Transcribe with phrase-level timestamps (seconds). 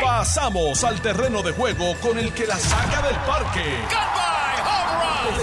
[0.00, 3.64] Pasamos al terreno de juego con el que la saca del parque.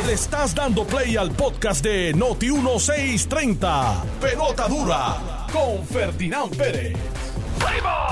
[0.06, 4.04] Le estás dando play al podcast de Noti 1630.
[4.22, 6.98] Pelota dura con Ferdinand Pérez.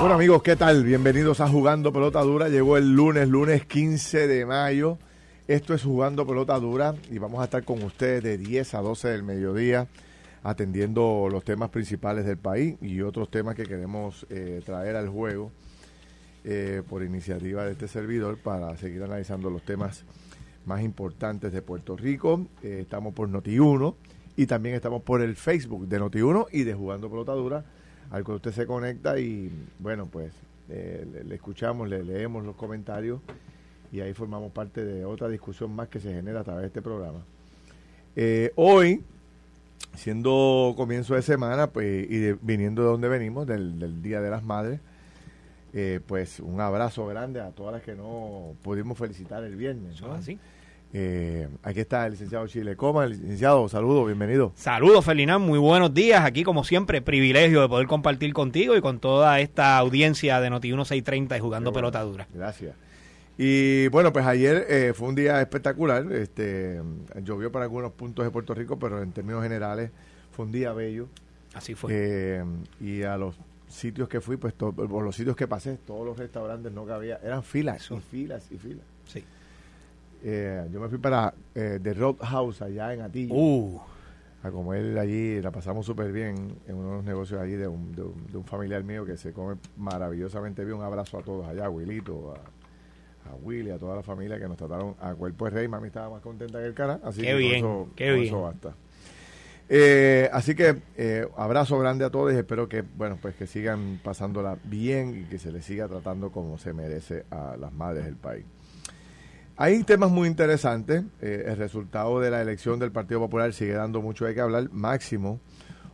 [0.00, 0.84] Bueno amigos, ¿qué tal?
[0.84, 2.48] Bienvenidos a Jugando Pelota Dura.
[2.48, 4.98] Llegó el lunes, lunes 15 de mayo.
[5.46, 9.08] Esto es Jugando Pelota Dura y vamos a estar con ustedes de 10 a 12
[9.08, 9.86] del mediodía
[10.48, 15.52] atendiendo los temas principales del país y otros temas que queremos eh, traer al juego
[16.42, 20.04] eh, por iniciativa de este servidor para seguir analizando los temas
[20.64, 22.46] más importantes de Puerto Rico.
[22.62, 23.94] Eh, estamos por Noti1
[24.36, 27.66] y también estamos por el Facebook de Noti1 y de Jugando Pelotadura,
[28.10, 30.32] al cual usted se conecta y bueno, pues
[30.70, 33.20] le, le, escuchamos, le leemos los comentarios
[33.92, 36.80] y ahí formamos parte de otra discusión más que se genera a través de este
[36.80, 37.22] programa.
[38.56, 39.04] hoy
[39.98, 44.80] siendo comienzo de semana, pues, y viniendo de donde venimos, del, Día de las Madres,
[45.74, 50.00] eh, pues un abrazo grande a todas las que no pudimos felicitar el viernes.
[50.00, 50.12] ¿no?
[50.12, 50.38] Así.
[50.94, 53.04] Eh, aquí está el licenciado Chile Coma.
[53.04, 54.52] El licenciado, saludos, bienvenido.
[54.54, 56.24] Saludos, Felinán, muy buenos días.
[56.24, 60.68] Aquí, como siempre, privilegio de poder compartir contigo y con toda esta audiencia de Noti
[60.68, 62.26] 1630 y jugando pelota dura.
[62.32, 62.74] Gracias.
[63.40, 66.10] Y bueno, pues ayer eh, fue un día espectacular.
[66.12, 66.82] Este,
[67.22, 69.92] llovió para algunos puntos de Puerto Rico, pero en términos generales
[70.32, 71.06] fue un día bello.
[71.54, 71.92] Así fue.
[71.94, 72.44] Eh,
[72.80, 73.36] y a los
[73.68, 77.44] sitios que fui, pues por los sitios que pasé, todos los restaurantes no cabía, eran
[77.44, 78.84] filas y filas y filas.
[79.06, 79.24] Sí.
[80.24, 83.34] Eh, yo me fui para The Roadhouse allá en Atillo.
[83.34, 83.80] Uh.
[84.42, 87.92] A comer allí, la pasamos súper bien en uno de los negocios allí de un,
[87.92, 90.78] de un, de un familiar mío que se come maravillosamente bien.
[90.78, 92.57] Un abrazo a todos allá, Wilito, a
[93.30, 95.68] a Willy, a toda la familia que nos trataron a cuerpo de rey.
[95.68, 98.26] Mami estaba más contenta que el cara, así qué que bien, eso, qué bien.
[98.26, 98.74] eso basta.
[99.70, 104.00] Eh, así que eh, abrazo grande a todos y espero que bueno pues que sigan
[104.02, 108.16] pasándola bien y que se les siga tratando como se merece a las madres del
[108.16, 108.46] país.
[109.60, 111.02] Hay temas muy interesantes.
[111.20, 114.70] Eh, el resultado de la elección del Partido Popular sigue dando mucho de qué hablar.
[114.70, 115.40] Máximo,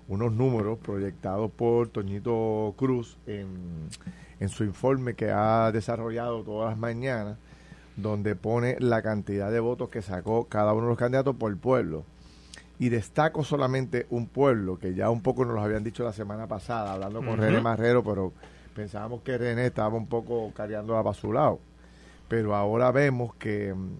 [0.06, 3.88] unos números proyectados por Toñito Cruz en
[4.40, 7.38] en su informe que ha desarrollado todas las mañanas,
[7.96, 12.04] donde pone la cantidad de votos que sacó cada uno de los candidatos por pueblo.
[12.78, 16.48] Y destaco solamente un pueblo, que ya un poco nos lo habían dicho la semana
[16.48, 18.32] pasada, hablando con René Marrero, pero
[18.74, 21.60] pensábamos que René estaba un poco cargando a su lado.
[22.28, 23.96] Pero ahora vemos que mm,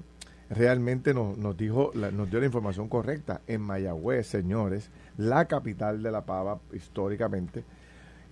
[0.51, 3.43] realmente nos, nos dijo, nos dio la información correcta.
[3.47, 7.65] En Mayagüez, señores, la capital de la pava históricamente,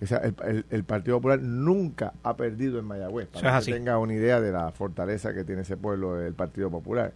[0.03, 4.13] o sea, el, el, Partido Popular nunca ha perdido en Mayagüez, para que tenga una
[4.13, 7.13] idea de la fortaleza que tiene ese pueblo del Partido Popular.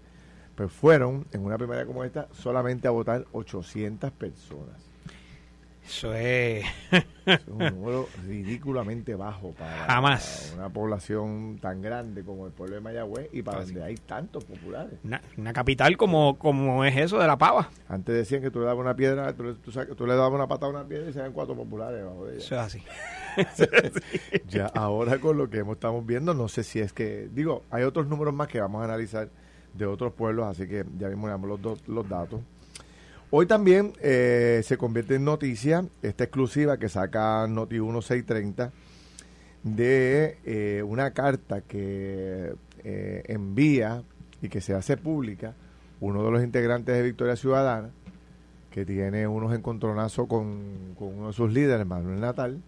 [0.55, 4.86] Pues fueron, en una primaria como esta, solamente a votar 800 personas.
[5.87, 6.65] Eso es...
[7.47, 10.53] un número ridículamente bajo para, Jamás.
[10.55, 14.99] una población tan grande como el pueblo de Mayagüez y para donde hay tantos populares.
[15.37, 17.69] Una, capital como, como es eso de la pava.
[17.87, 20.75] Antes decían que tú le dabas una piedra, tú, tú, le dabas una patada a
[20.75, 22.43] una piedra y se dan cuatro populares debajo de ella.
[22.43, 22.83] Eso es así.
[24.49, 28.07] ya ahora con lo que estamos viendo, no sé si es que, digo, hay otros
[28.07, 29.29] números más que vamos a analizar
[29.73, 32.41] de otros pueblos, así que ya mismo los, dos, los datos.
[33.29, 38.71] Hoy también eh, se convierte en noticia esta exclusiva que saca Noti 1630
[39.63, 42.55] de eh, una carta que
[42.85, 44.03] eh, envía
[44.41, 45.55] y que se hace pública
[45.99, 47.89] uno de los integrantes de Victoria Ciudadana,
[48.71, 52.61] que tiene unos encontronazos con, con uno de sus líderes, Manuel Natal,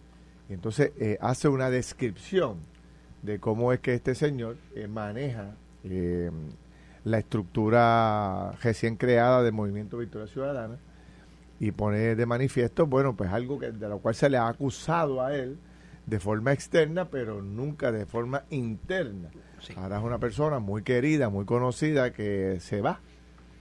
[0.50, 2.56] y entonces hace una descripción
[3.22, 4.56] de cómo es que este señor
[4.90, 5.54] maneja
[7.04, 10.78] la estructura recién creada del Movimiento Victoria Ciudadana
[11.58, 15.22] y pone de manifiesto, bueno, pues algo que, de lo cual se le ha acusado
[15.22, 15.58] a él
[16.06, 19.30] de forma externa, pero nunca de forma interna.
[19.76, 23.00] Ahora es una persona muy querida, muy conocida, que se va,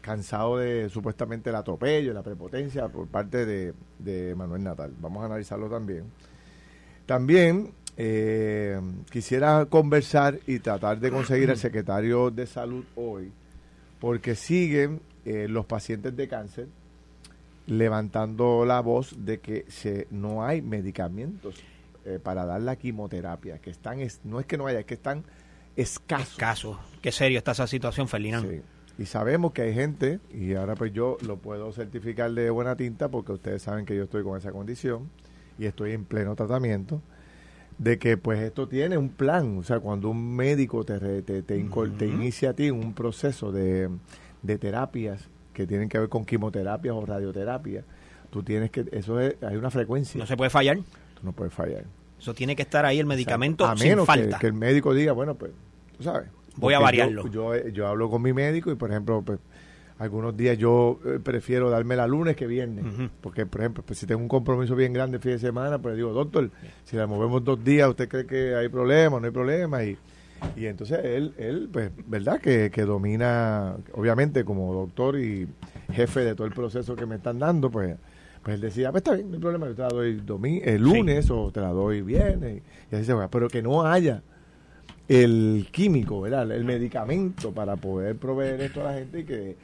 [0.02, 4.94] cansado de supuestamente el atropello, la prepotencia por parte de, de Manuel Natal.
[5.00, 6.06] Vamos a analizarlo también.
[7.06, 8.80] También eh,
[9.12, 13.30] quisiera conversar y tratar de conseguir al secretario de salud hoy,
[14.00, 16.68] porque siguen eh, los pacientes de cáncer
[17.68, 21.62] levantando la voz de que se, no hay medicamentos
[22.06, 24.94] eh, para dar la quimioterapia, que están, es, no es que no haya, es que
[24.94, 25.26] están
[25.76, 26.30] escasos.
[26.30, 26.78] Escasos.
[27.02, 28.50] Qué serio está esa situación, Ferdinand.
[28.50, 28.62] Sí.
[28.98, 33.10] Y sabemos que hay gente, y ahora pues yo lo puedo certificar de buena tinta,
[33.10, 35.10] porque ustedes saben que yo estoy con esa condición
[35.58, 37.02] y estoy en pleno tratamiento
[37.80, 41.58] de que pues esto tiene un plan, o sea, cuando un médico te, te, te,
[42.06, 43.90] inicia a ti un proceso de,
[44.44, 47.86] de, terapias que tienen que ver con quimioterapias o radioterapia,
[48.30, 50.20] tú tienes que, eso es, hay una frecuencia.
[50.20, 50.78] No se puede fallar.
[50.78, 51.86] Tú no puedes fallar.
[52.20, 54.38] Eso tiene que estar ahí el medicamento a menos sin falta.
[54.38, 55.52] Que, que el médico diga, bueno, pues,
[55.98, 56.28] tú sabes.
[56.58, 57.28] Voy a variarlo.
[57.30, 59.40] Yo, yo, yo hablo con mi médico y, por ejemplo, pues,
[60.00, 62.86] algunos días yo eh, prefiero darme la lunes que viernes.
[63.22, 65.96] Porque, por ejemplo, pues, si tengo un compromiso bien grande el fin de semana, pues
[65.96, 66.50] digo, doctor,
[66.86, 69.20] si la movemos dos días, ¿usted cree que hay problema?
[69.20, 69.84] No hay problema.
[69.84, 69.98] Y,
[70.56, 72.40] y entonces él, él pues, ¿verdad?
[72.40, 75.48] Que, que domina, obviamente, como doctor y
[75.92, 77.98] jefe de todo el proceso que me están dando, pues
[78.42, 81.30] pues él decía, pues está bien, no hay problema, yo te la doy el lunes
[81.30, 82.62] o te la doy viernes.
[82.90, 83.30] Y así se va.
[83.30, 84.24] Pero que no haya
[85.10, 86.50] el químico, ¿verdad?
[86.52, 89.58] El medicamento para poder proveer esto a la gente y que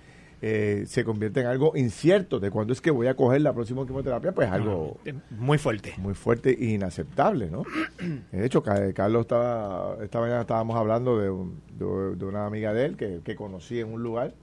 [0.47, 3.83] eh, se convierta en algo incierto de cuándo es que voy a coger la próxima
[3.83, 4.97] quimioterapia, pues algo
[5.31, 5.95] Muy fuerte.
[5.97, 7.63] muy fuerte e inaceptable, ¿no?
[8.31, 12.74] De hecho, Ca- Carlos estaba, esta mañana estábamos hablando de, un- de, de una amiga
[12.74, 14.36] de él que, que conocí en un lugar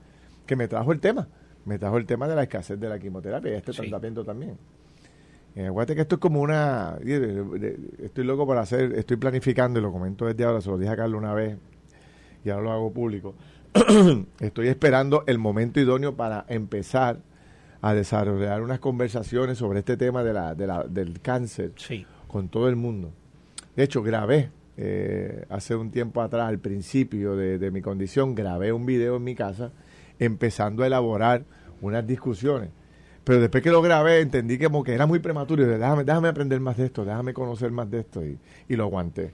[0.45, 1.29] que me trajo el tema,
[1.63, 3.81] me trajo el tema de la escasez de la quimioterapia y este Sí.
[3.83, 4.57] tratamiento también.
[5.55, 6.97] Eh, acuérdate que esto es como una...
[7.99, 10.95] Estoy loco por hacer, estoy planificando y lo comento desde ahora, se lo dije a
[10.97, 11.57] Carlos una vez
[12.43, 13.35] y ahora lo hago público.
[14.39, 17.17] estoy esperando el momento idóneo para empezar
[17.81, 22.05] a desarrollar unas conversaciones sobre este tema de la, de la, del cáncer Sí.
[22.27, 23.11] con todo el mundo.
[23.75, 28.71] De hecho, grabé eh, hace un tiempo atrás, al principio de, de mi condición, grabé
[28.71, 29.71] un video en mi casa
[30.19, 31.43] empezando a elaborar
[31.81, 32.69] unas discusiones.
[33.23, 36.03] Pero después que lo grabé entendí que como que era muy prematuro y dije, déjame,
[36.03, 38.37] déjame aprender más de esto, déjame conocer más de esto y,
[38.69, 39.33] y lo aguanté.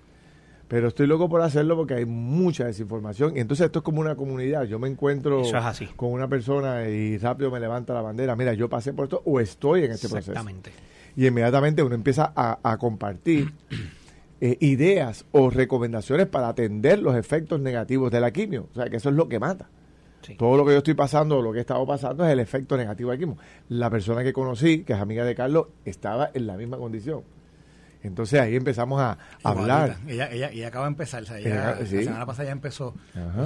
[0.70, 4.16] Pero estoy loco por hacerlo porque hay mucha desinformación y entonces esto es como una
[4.16, 4.64] comunidad.
[4.66, 5.88] Yo me encuentro Eso es así.
[5.96, 8.36] con una persona y rápido me levanta la bandera.
[8.36, 10.72] Mira, yo pasé por esto o estoy en este proceso Exactamente.
[11.16, 13.52] y inmediatamente uno empieza a, a compartir
[14.42, 18.68] eh, ideas o recomendaciones para atender los efectos negativos de la quimio.
[18.72, 19.68] O sea, que eso es lo que mata.
[20.22, 20.36] Sí.
[20.36, 22.78] Todo lo que yo estoy pasando, o lo que he estado pasando es el efecto
[22.78, 23.38] negativo de la quimio.
[23.70, 27.24] La persona que conocí, que es amiga de Carlos, estaba en la misma condición.
[28.02, 29.98] Entonces ahí empezamos a hablar.
[30.08, 31.96] Ella, ella, ella acaba de empezar, o sea, Ella- ella, sí.
[31.98, 32.94] la semana pasada ya empezó.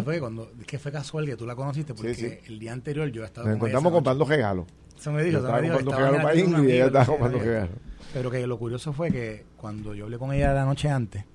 [0.03, 2.37] Fue cuando, es que fue casual que tú la conociste porque Sí, sí.
[2.47, 4.65] el día anterior yo estaba Nos encontramos comprando regalos.
[4.97, 7.75] Eso me dijo, estaba comprando regalos para en una Ingrid y ella estaba comprando regalos.
[8.13, 11.25] Pero que lo curioso fue que cuando yo hablé con ella la noche antes,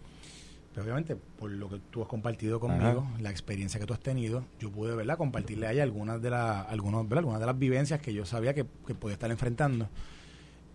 [0.72, 4.44] pues obviamente por lo que tú has compartido conmigo, la experiencia que tú has tenido,
[4.60, 5.16] yo pude ¿verdad?
[5.18, 7.18] compartirle a ella algunas de, las algunos, ¿verdad?
[7.18, 9.88] algunas de las vivencias que yo sabía que, que podía estar enfrentando.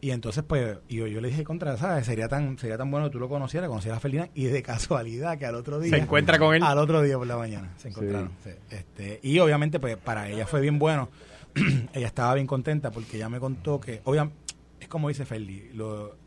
[0.03, 2.05] Y entonces, pues, y yo, yo le dije contra, ¿sabes?
[2.05, 5.37] Sería tan, sería tan bueno que tú lo conocieras, conocieras a Felina, y de casualidad
[5.37, 5.95] que al otro día.
[5.95, 6.61] Se encuentra con él.
[6.61, 8.31] Al otro día por la mañana se encontraron.
[8.43, 8.49] sí.
[8.69, 11.09] Este, y obviamente, pues, para ella fue bien bueno.
[11.93, 14.37] ella estaba bien contenta porque ella me contó que, obviamente,
[14.81, 16.17] es como dice Feli, lo,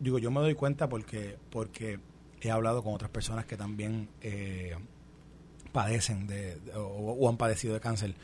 [0.00, 2.00] digo, yo me doy cuenta porque, porque
[2.40, 4.74] he hablado con otras personas que también eh,
[5.70, 8.14] padecen de, de- o, o han padecido de cáncer,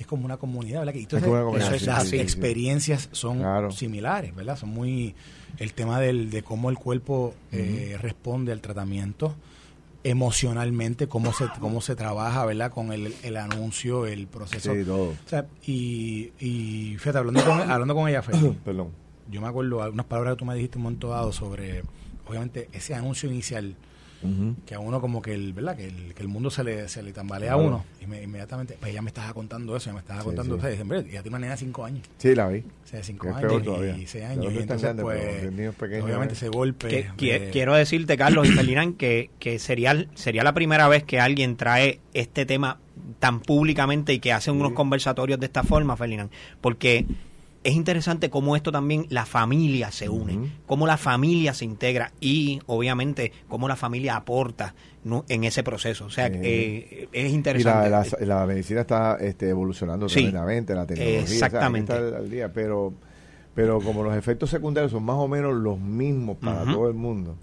[0.00, 0.94] que es como una comunidad, ¿verdad?
[0.94, 2.22] Que entonces, una eso es- sí, las sí, sí.
[2.22, 3.70] experiencias son Claro.
[3.70, 4.56] similares, ¿verdad?
[4.56, 5.14] Son muy
[5.58, 9.36] el tema del, de cómo el cuerpo eh, responde al tratamiento
[10.02, 12.70] emocionalmente, cómo se cómo se trabaja, ¿verdad?
[12.72, 14.72] Con el, el anuncio, el proceso.
[14.74, 15.10] Sí, todo.
[15.10, 18.92] O sea, y, y fíjate, hablando con, hablando con ella, Feli, Perdón.
[19.30, 21.82] yo me acuerdo unas palabras que tú me dijiste un momento dado sobre,
[22.26, 23.76] obviamente, ese anuncio inicial
[24.66, 25.76] Que a uno como que el, ¿verdad?
[25.76, 27.84] Que el, que el mundo se le, se le tambalea a uno.
[28.02, 30.58] Y me- inmediatamente, pues ella me estaba contando eso, ella me estaba Sí, contando, sí.
[30.58, 32.06] o sea, ella tiene una nena de 5 años.
[32.18, 32.58] Sí, la vi.
[32.58, 33.96] O sea, de 5 Que es años peor y- todavía.
[33.96, 34.52] y 6 Ya años.
[34.52, 36.36] Y entonces, pues, pequeños, obviamente ¿eh?
[36.36, 37.10] ese golpe.
[37.16, 41.18] Que- de- quiero decirte, Carlos y Ferdinand, que, que sería, sería la primera vez que
[41.20, 42.78] alguien trae este tema
[43.18, 46.30] tan públicamente y que hace unos conversatorios de esta forma, Ferdinand.
[46.60, 47.06] Porque
[47.62, 50.46] es interesante cómo esto también, la familia se une, Ujú.
[50.66, 54.74] cómo la familia se integra y, obviamente, cómo la familia aporta
[55.04, 55.24] ¿no?
[55.28, 56.06] en ese proceso.
[56.06, 57.90] O sea, eh, es Y la, interesante.
[58.26, 60.16] la, la medicina está este, evolucionando Sí.
[60.22, 61.22] tremendamente, la tecnología.
[61.22, 61.92] o sea, Exactamente.
[61.92, 62.94] al día, pero,
[63.54, 67.36] pero como los efectos secundarios son más o menos los mismos para todo el mundo.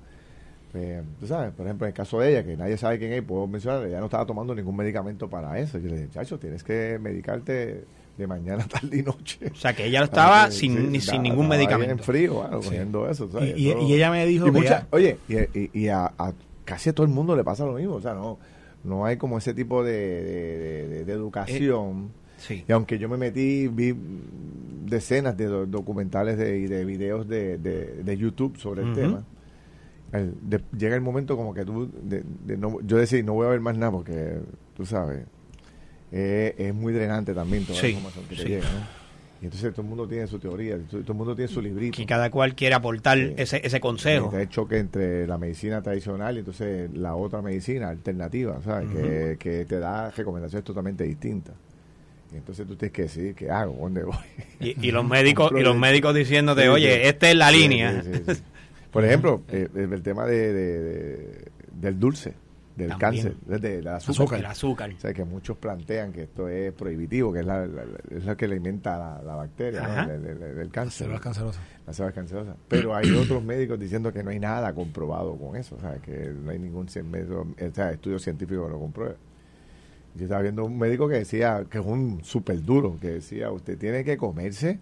[0.71, 3.21] pues, tú sabes, por ejemplo, en el caso de ella, que nadie sabe quién es,
[3.23, 5.77] puedo mencionar, ella no estaba tomando ningún medicamento para eso.
[5.79, 7.85] Yo le dije, chacho, tienes que medicarte
[8.17, 9.39] de mañana, tarde y noche.
[9.51, 11.93] O sea, que ella estaba Ah, sin, sí, ni- sin ningún estaba medicamento.
[11.93, 12.69] en frío, bueno, Sí.
[12.69, 13.29] cogiendo eso.
[13.31, 13.55] ¿sabes?
[13.57, 15.17] Y- y- Eso- y ella me dijo y que mucha- ella- Oye,
[15.53, 16.33] y, y- a, a
[16.65, 17.95] casi a todo el mundo le pasa lo mismo.
[17.95, 18.39] O sea, no,
[18.83, 22.11] no hay como ese tipo de, de- de- de- de educación.
[22.37, 22.63] Sí.
[22.67, 23.95] Y aunque yo me metí, vi
[24.85, 29.23] decenas de do- documentales de, y de videos de, de, de YouTube sobre el tema,
[30.13, 30.35] el-
[30.77, 31.89] llega el momento como que tú,
[32.57, 34.39] no, yo decía, no voy a ver más nada porque,
[34.75, 35.25] tú sabes,
[36.11, 38.47] eh, es muy drenante también toda Sí, la información que te sí.
[38.49, 38.63] llega.
[38.69, 38.97] ¿no?
[39.39, 41.95] Y entonces todo el mundo tiene su teoría, todo todo el mundo tiene su librito.
[41.95, 43.33] Que cada cual quiere aportar Sí.
[43.37, 44.33] ese, ese consejo.
[44.35, 48.89] Hay choque entre la medicina tradicional y entonces la otra medicina alternativa, ¿sabes?
[48.89, 51.53] que, que te da recomendaciones totalmente distintas.
[52.33, 54.15] Y entonces tú tienes que decidir qué hago, dónde voy.
[54.59, 58.01] Y, y los médicos y los médicos diciéndote, Sí, oye, esta es la Sí, línea.
[58.03, 58.33] sí.
[58.91, 61.45] Por ejemplo, eh, el tema de, de-
[61.79, 62.33] del dulce,
[62.77, 62.99] del También.
[62.99, 64.11] cáncer, de- del azúcar.
[64.15, 64.39] Azúcar.
[64.39, 64.91] El azúcar.
[64.95, 68.37] O sea, que muchos plantean que esto es prohibitivo, que es la, la- es la
[68.37, 70.07] que alimenta la, la bacteria ¿no?
[70.07, 70.97] Del, del- del Las cáncer.
[71.05, 71.61] células cancerosas.
[71.87, 72.55] Las células cancerosas.
[72.67, 76.31] Pero hay otros médicos diciendo que no hay nada comprobado con eso, o sea, que
[76.39, 79.15] no hay ningún cien- método- o sea, estudio científico que lo compruebe.
[80.15, 83.77] Yo estaba viendo un médico que decía, que es un súper duro, que decía, usted
[83.77, 84.79] tiene que comerse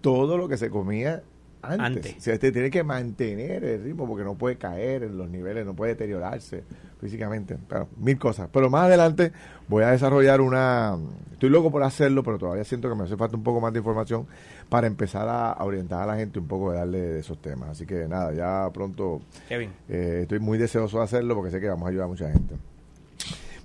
[0.00, 1.22] todo lo que se comía
[1.68, 1.80] antes.
[1.80, 2.16] Antes.
[2.16, 5.64] O sea, usted tiene que mantener el ritmo porque no puede caer en los niveles,
[5.66, 6.64] no puede deteriorarse
[7.00, 7.56] físicamente.
[7.68, 8.48] Pero, mil cosas.
[8.52, 9.32] Pero más adelante
[9.68, 10.96] voy a desarrollar una...
[11.32, 13.80] Estoy loco por hacerlo, pero todavía siento que me hace falta un poco más de
[13.80, 14.26] información
[14.68, 17.70] para empezar a, a orientar a la gente un poco de darle de esos temas.
[17.70, 19.70] Así que nada, ya pronto Kevin.
[19.88, 22.54] eh, estoy muy deseoso de hacerlo porque sé que vamos a ayudar a mucha gente.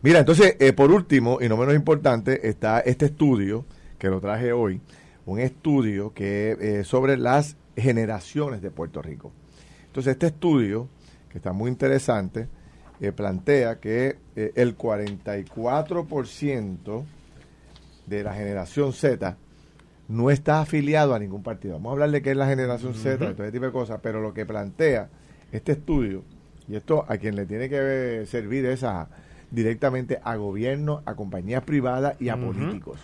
[0.01, 3.65] Mira, entonces, eh, por último, y no menos importante, está este estudio
[3.97, 4.81] que lo traje hoy,
[5.25, 9.33] un estudio que eh, sobre las generaciones de Puerto Rico.
[9.87, 10.87] Entonces, este estudio,
[11.29, 12.47] que está muy interesante,
[13.01, 17.03] eh, plantea que eh, el 44%
[18.07, 19.37] de la generación Z
[20.09, 21.75] no está afiliado a ningún partido.
[21.75, 23.99] Vamos a hablar de qué es la generación Z, de todo ese tipo de cosas,
[24.01, 25.09] pero lo que plantea
[25.51, 26.23] este estudio,
[26.67, 29.07] y esto a quien le tiene que servir es a,
[29.51, 32.99] directamente a gobierno, a compañías privadas y a políticos.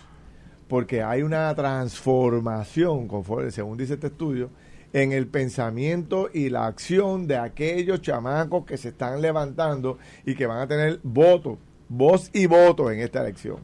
[0.68, 4.50] Porque hay una transformación, conforme, según dice este estudio,
[4.96, 10.46] en el pensamiento y la acción de aquellos chamacos que se están levantando y que
[10.46, 11.58] van a tener voto,
[11.90, 13.58] voz y voto en esta elección.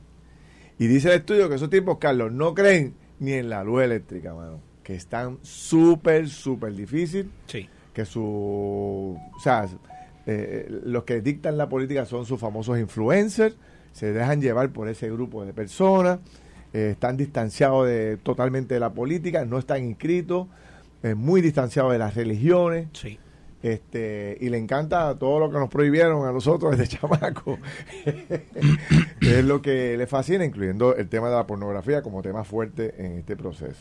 [0.79, 4.35] Y dice el estudio que esos tipos, Carlos, no creen ni en la luz eléctrica,
[4.35, 4.61] mano.
[4.83, 7.31] Que están súper, súper difícil.
[7.47, 7.67] Sí.
[7.95, 8.21] Que su.
[9.35, 9.67] O sea,
[10.27, 13.57] eh, los que dictan la política son sus famosos influencers.
[13.93, 16.19] Se dejan llevar por ese grupo de personas.
[16.75, 19.47] eh, están distanciados de, totalmente de la política.
[19.47, 20.49] No están inscritos.
[21.03, 22.89] Eh, muy distanciados de las religiones.
[22.93, 23.19] Sí.
[23.63, 27.59] este y le encanta todo lo que nos prohibieron a nosotros desde chamaco.
[29.21, 33.19] Es lo que le fascina incluyendo el tema de la pornografía como tema fuerte en
[33.19, 33.81] este proceso.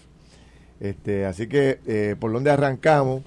[0.80, 3.24] Este así que eh, por dónde arrancamos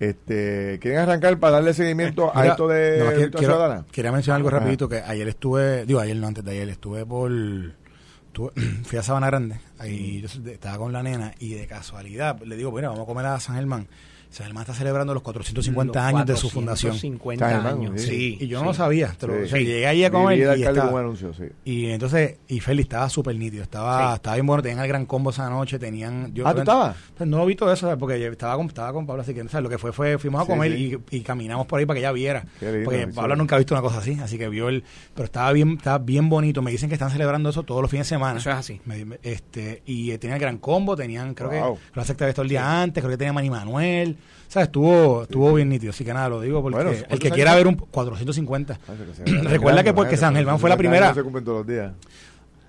[0.00, 4.12] este quieren arrancar para darle seguimiento a Mira, esto de no, quiero- quiero- Ciudadana quería
[4.12, 4.58] mencionar algo Ajá.
[4.60, 7.30] rapidito que ayer estuve, digo ayer no, antes de ayer estuve por
[8.46, 8.52] estuve-
[8.84, 9.80] fui a Sabana Grande, Mm.
[9.82, 13.26] ahí yo estaba con la nena y de casualidad le digo, mira, vamos a comer
[13.26, 13.86] a San Germán.
[14.30, 16.92] San Germán está celebrando los 450 Los años de su fundación.
[16.92, 18.02] 450 San Germán, años.
[18.02, 18.08] sí.
[18.08, 18.38] Sí.
[18.40, 18.62] Y yo sí.
[18.64, 19.08] no lo sabía.
[19.18, 19.42] te lo- Sí.
[19.44, 22.82] o sea, llegué ahí a comer el y, estaba- anuncio sí y entonces, y Feli
[22.82, 23.62] estaba súper nítido.
[23.62, 24.14] Estaba, Sí.
[24.16, 24.62] estaba bien bueno.
[24.62, 25.78] Tenían el gran combo esa noche.
[25.78, 26.32] Tenían.
[26.34, 27.98] Yo, ah tú estabas pues no vi todo eso, ¿sabes?
[27.98, 29.62] porque estaba con, estaba con Pablo, así que ¿sabes?
[29.62, 30.98] lo que fue fue, fuimos a Sí, comer sí.
[31.10, 32.44] Y, y caminamos por ahí para que ella viera.
[32.60, 33.12] Qué lindo, porque sí.
[33.14, 34.84] Pablo nunca ha visto una cosa así, así que vio el...
[35.14, 38.06] Pero estaba bien estaba bien bonito, me dicen que están celebrando eso todos los fines
[38.06, 38.38] de semana.
[38.38, 38.80] Eso es así.
[38.84, 41.76] Me- este Y eh, tenían el gran combo, tenían, creo Wow.
[41.76, 44.17] que la secta había estado el día antes, creo que tenía Manny Manuel.
[44.48, 44.68] ¿Sabes?
[44.68, 47.54] Estuvo, estuvo bien nítido, así que nada, lo digo porque Bueno, el ¿cuántos que quiera
[47.54, 48.78] ver un 450.
[48.88, 48.92] Ah,
[49.24, 51.14] que se- Recuerda que porque San Germán fue la 450 primera.
[51.14, 51.92] se cumplen todos los días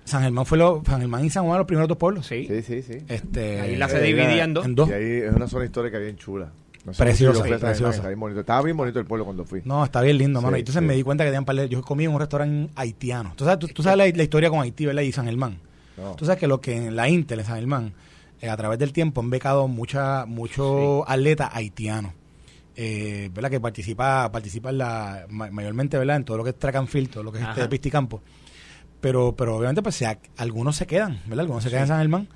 [0.04, 2.26] San Germán fue lo, San Germán y San Juan los primeros dos pueblos.
[2.26, 2.46] Sí.
[2.48, 4.64] sí sí sí Este, Ahí la se Eh, dividía en dos.
[4.66, 4.88] en dos.
[4.88, 6.50] Y ahí es una zona histórica bien chula.
[6.84, 8.40] No sé Preciosa, si está bien bonito.
[8.40, 9.60] Estaba bien bonito el pueblo cuando fui.
[9.64, 10.54] No, está bien lindo, mano.
[10.56, 10.86] Sí, y entonces sí.
[10.86, 13.34] me di cuenta que tenían par de- Yo comí en un restaurante haitiano.
[13.36, 15.02] Tú sabes, tú, tú sabes la, la historia con Haití, ¿verdad?
[15.02, 15.58] Y San Germán.
[15.96, 16.14] No.
[16.16, 17.92] Tú sabes que lo que en la Intel, en San Germán,
[18.40, 22.12] eh, a través del tiempo han becado mucha, muchos atletas haitianos.
[22.76, 23.50] Eh, ¿Verdad?
[23.50, 26.16] Que participa, participa en la, ma- mayormente, ¿verdad?
[26.16, 27.90] En todo lo que es track and field, todo lo que es este pista y
[27.90, 28.22] campo.
[29.00, 31.40] Pero, pero obviamente, pues se- algunos se quedan, ¿verdad?
[31.40, 32.28] Algunos se quedan en San Germán.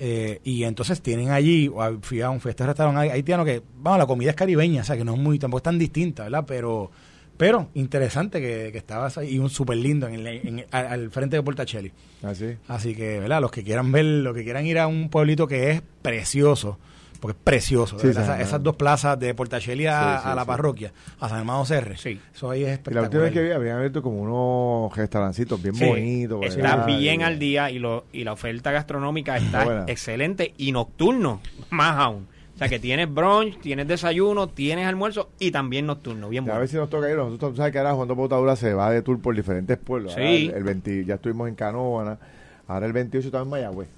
[0.00, 1.68] eh, y entonces tienen allí,
[2.02, 4.84] fui a un fui a este restaurante haitiano que, vamos, la comida es caribeña, o
[4.84, 6.44] sea, que no es muy, tampoco es tan distinta, ¿verdad?
[6.46, 6.90] Pero,
[7.38, 11.10] pero interesante que, que estabas ahí y un súper lindo en el, en- al, al
[11.10, 11.92] frente de Portacelli.
[12.22, 12.56] Así.
[12.68, 13.40] Así que, ¿verdad?
[13.40, 16.78] Los que quieran ver, los que quieran ir a un pueblito que es precioso,
[17.20, 20.46] porque es precioso, Sí, Esas, dos plazas de Portacelli a, Sí, sí, a la sí.
[20.46, 22.20] parroquia, a San Hermano Serre, Sí.
[22.34, 23.04] eso ahí es Y la espectacular.
[23.04, 26.44] última vez que vi habían abierto como unos restaurancitos bien Sí, bonitos.
[26.44, 26.86] Está ¿verdad?
[26.86, 29.84] bien Y- al día y, lo, y la oferta gastronómica está buena.
[29.88, 31.40] excelente y nocturno,
[31.70, 32.26] más aún.
[32.58, 36.28] O sea que tienes brunch, tienes desayuno, tienes almuerzo y también nocturno.
[36.28, 36.60] Bien Ya a bueno.
[36.62, 37.16] ver si nos toca ir.
[37.16, 40.14] Nosotros, tú sabes que ahora Juan de Botadura se va de tour por diferentes pueblos.
[40.14, 40.48] Sí.
[40.48, 42.18] El, el 20 ya estuvimos en Canóvana.
[42.66, 43.88] Ahora el 28 estamos en Mayagüez.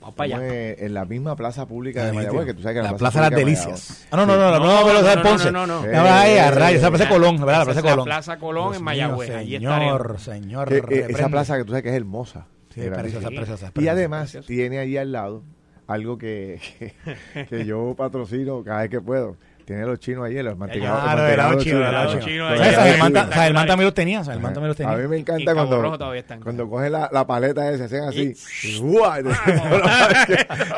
[0.00, 0.70] Vamos para allá.
[0.72, 2.14] en, en la misma plaza pública de.
[2.14, 2.46] Mayagüez.
[2.46, 4.06] Que tú sabes que la, la, Plaza de las de Delicias.
[4.10, 5.52] Ah, no, no, no, no, no, No, es no, Ponce.
[5.52, 5.86] no, no, no.
[5.86, 7.58] Eh, esa es la Plaza eh, Colón, ¿verdad?
[7.58, 8.04] La Plaza es la Colón.
[8.06, 10.68] Plaza Colón en Mayagüez, allí Señor, señor.
[10.70, 12.46] Que, eh, esa plaza que tú sabes que es hermosa.
[12.74, 15.42] Sí, preciosa, preciosa, Y además tiene ahí al lado
[15.88, 16.60] algo que,
[17.34, 19.36] que, que yo patrocino cada vez que puedo.
[19.64, 21.14] tiene los chinos ahí, los mantecados.
[21.16, 22.26] lo del helado chino, el helado helado chino.
[22.26, 22.60] chino, ¿Sabes?
[22.60, 22.74] ahí.
[22.74, 23.34] Saelman ta- Espectaculares.
[23.34, 25.08] Saelman también los tenía, Saelman también los A mí tenía.
[25.08, 25.98] me encanta cuando,
[26.42, 28.34] cuando coge la, la paleta esa, hacen así.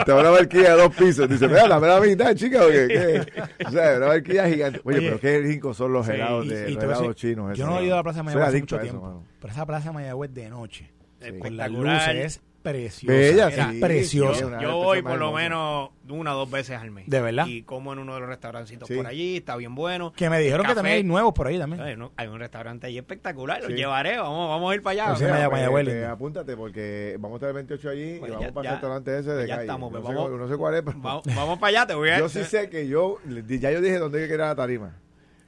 [0.04, 1.28] Te da una barquilla de dos pisos.
[1.28, 3.64] Dice, mira, la mitad, chica, porque ¿qué?
[3.66, 4.80] O sea, una barquilla gigante.
[4.84, 7.56] Oye, pero qué ricos son los helados de los a helados chinos.
[7.58, 9.24] Yo no he ido a la Plaza de Mayagüez hace mucho a tiempo.
[9.40, 10.90] Pero esa Plaza de Mayagüez de noche,
[11.40, 13.12] con las luces, es preciosa.
[13.16, 14.58] Bella, sí, preciosa.
[14.58, 17.04] sí, Yo, voy por lo menos una o dos veces al mes.
[17.08, 17.46] ¿De verdad?
[17.46, 18.94] Y como en uno de los restaurancitos Sí.
[18.96, 20.12] por allí, está bien bueno.
[20.16, 21.80] Que me dijeron que también hay nuevos por ahí también.
[22.16, 23.68] Hay, un restaurante allí espectacular, Sí.
[23.68, 25.12] los llevaré, vamos, vamos a ir para allá.
[25.12, 28.38] O sea, pues, eh, apúntate porque vamos a estar el 28 allí Pues y ya-
[28.38, 29.64] vamos para ya- el restaurante ese de ya calle.
[29.66, 31.94] estamos, no, pues sé, vamos- no sé cuál es, pero vamos, vamos para allá, te
[31.94, 34.54] voy a yo sí sé que yo, ya yo dije dónde que ir a la
[34.56, 34.96] tarima,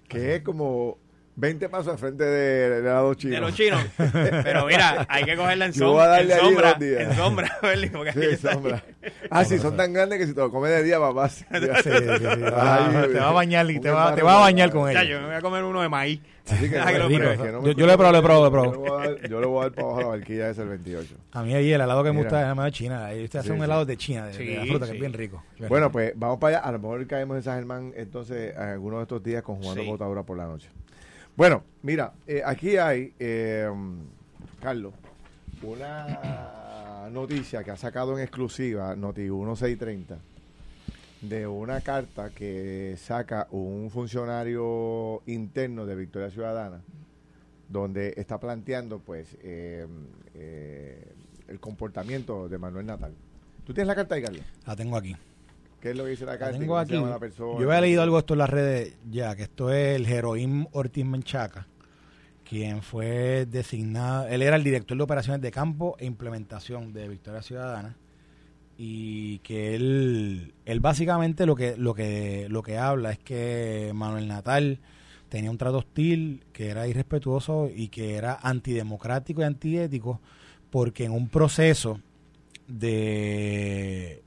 [0.09, 0.99] que es como
[1.35, 3.35] 20 pasos al frente de, de helado chino.
[3.35, 3.81] de los chinos.
[3.97, 6.77] Pero mira, hay que cogerla en, Yo som- voy a darle en sombra.
[6.81, 7.59] En sombra,
[7.93, 8.85] porque Sí, sombra.
[9.31, 11.29] Ah, sí, son tan grandes que si te lo comes de día, papá.
[11.31, 11.91] Sí, sí, sí.
[11.91, 14.71] Te Ay, va- te va a bañar y te va, te va a de- bañar
[14.71, 15.07] con ellos.
[15.09, 16.21] yo me voy a comer uno de maíz.
[16.51, 17.19] Así que, no que
[17.53, 18.73] no Yo- yo lo he probado, lo he probado, lo he Yo probado.
[18.73, 20.69] le voy a dar- Yo le voy a dar para abajo la barquilla ese el
[20.69, 21.15] 28.
[21.33, 23.07] A mí ahí el helado que me gusta es el helado de China.
[23.07, 23.65] Ahí usted hace Sí, un sí.
[23.65, 24.97] helado de China, de, de Sí, la fruta, que sí.
[24.97, 25.43] es bien rico.
[25.57, 25.93] Bien Bueno, rico.
[25.93, 26.67] pues vamos para allá.
[26.69, 29.89] A lo mejor caemos en San Germán entonces algunos de estos días con jugando Sí.
[29.89, 30.69] botadura por la noche.
[31.43, 33.69] Bueno, mira, eh, aquí hay, eh,
[34.61, 34.95] Carlos,
[35.65, 40.19] una noticia que ha sacado en exclusiva Noti 1630
[41.21, 46.81] de una carta que saca un funcionario interno de Victoria Ciudadana
[47.69, 49.85] donde está planteando pues eh,
[50.35, 51.13] eh,
[51.49, 53.15] el comportamiento de Manuel Natal.
[53.67, 54.45] ¿Tú tienes la carta ahí, Carlos?
[54.65, 55.17] La tengo aquí.
[55.83, 56.57] ¿Qué es lo que dice la carta?
[56.57, 56.93] tengo aquí.
[56.93, 57.61] llama la persona?
[57.61, 60.69] Yo había leído algo de esto en las redes ya, que esto es el Heroín
[60.71, 61.67] Ortiz Menchaca,
[62.49, 67.43] quien fue designado, él era el director de operaciones de campo e implementación de Victoria
[67.43, 67.97] Ciudadana
[68.79, 74.29] y que él, él básicamente lo que, lo que, lo que habla es que Manuel
[74.29, 74.79] Natal
[75.29, 80.21] tenía un trato hostil, que era irrespetuoso y que era antidemocrático y antiético,
[80.71, 81.99] porque en un proceso
[82.69, 84.23] de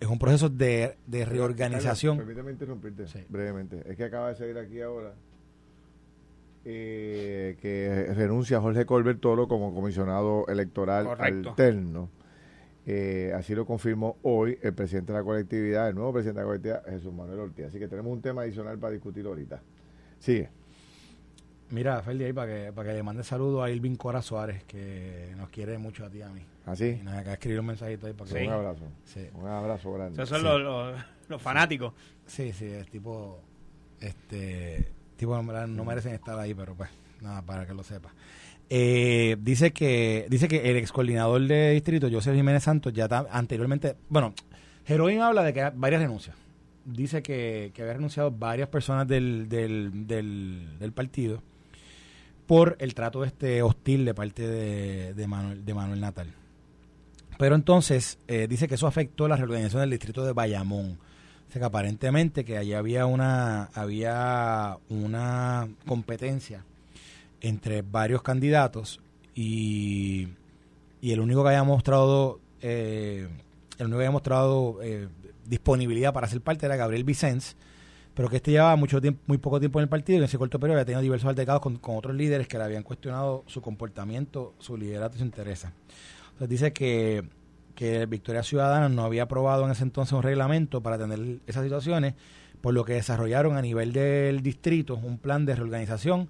[0.00, 2.16] es un proceso de, de reorganización.
[2.18, 3.24] Carlos, permíteme interrumpirte Sí.
[3.28, 3.82] brevemente.
[3.90, 5.14] Es que acaba de salir aquí ahora
[6.64, 11.50] eh, que renuncia Jorge Colbert Toro como comisionado electoral Correcto.
[11.50, 12.10] alterno.
[12.88, 16.48] Eh, así lo confirmó hoy el presidente de la colectividad, el nuevo presidente de la
[16.48, 17.66] colectividad, Jesús Manuel Ortiz.
[17.66, 19.60] Así que tenemos un tema adicional para discutir ahorita.
[20.18, 20.48] Sigue.
[21.70, 25.32] Mira, Ferdi, ahí para que, para que le mande saludos a Irving Cora Suárez, que
[25.36, 26.42] nos quiere mucho a ti y a mí.
[26.66, 26.98] Así.
[27.00, 28.38] Y nos acaba de escribir un mensajito ahí para que...
[28.40, 28.46] Sí.
[28.46, 28.84] Un abrazo.
[29.04, 29.20] Sí.
[29.34, 30.14] Un abrazo grande.
[30.22, 30.44] Esos son Sí.
[30.44, 31.94] los, los, los fanáticos.
[32.26, 33.40] Sí, sí, es tipo,
[34.00, 36.90] este, tipo no merecen estar ahí, pero pues,
[37.22, 38.12] nada, para que lo sepa.
[38.68, 43.26] Eh, dice que dice que el ex coordinador de distrito, José Jiménez Santos, ya ta-
[43.30, 44.34] anteriormente, bueno,
[44.84, 46.34] Heroín habla de que hay varias renuncias.
[46.84, 51.42] Dice que, que había renunciado varias personas del, del, del, del partido
[52.46, 56.28] por el trato este hostil de parte de, de, Manuel, de Manuel Natal.
[57.38, 60.98] Pero entonces eh, dice que eso afectó la reorganización del distrito de Bayamón.
[61.46, 66.64] Dice que aparentemente que allí había una, había una competencia
[67.40, 69.00] entre varios candidatos
[69.34, 70.28] y,
[71.00, 73.28] y el único que había mostrado eh,
[73.78, 75.08] el único que había mostrado eh,
[75.44, 77.56] disponibilidad para ser parte era Gabriel Vicens,
[78.14, 80.38] pero que este llevaba mucho tiempo, muy poco tiempo en el partido y en ese
[80.38, 83.60] corto periodo había tenido diversos altercados con, con otros líderes que le habían cuestionado su
[83.60, 85.66] comportamiento, su liderato y su interés.
[86.36, 87.24] Entonces dice que,
[87.74, 92.12] que Victoria Ciudadana no había aprobado en ese entonces un reglamento para atender esas situaciones,
[92.60, 96.28] por lo que desarrollaron a nivel del distrito un plan de reorganización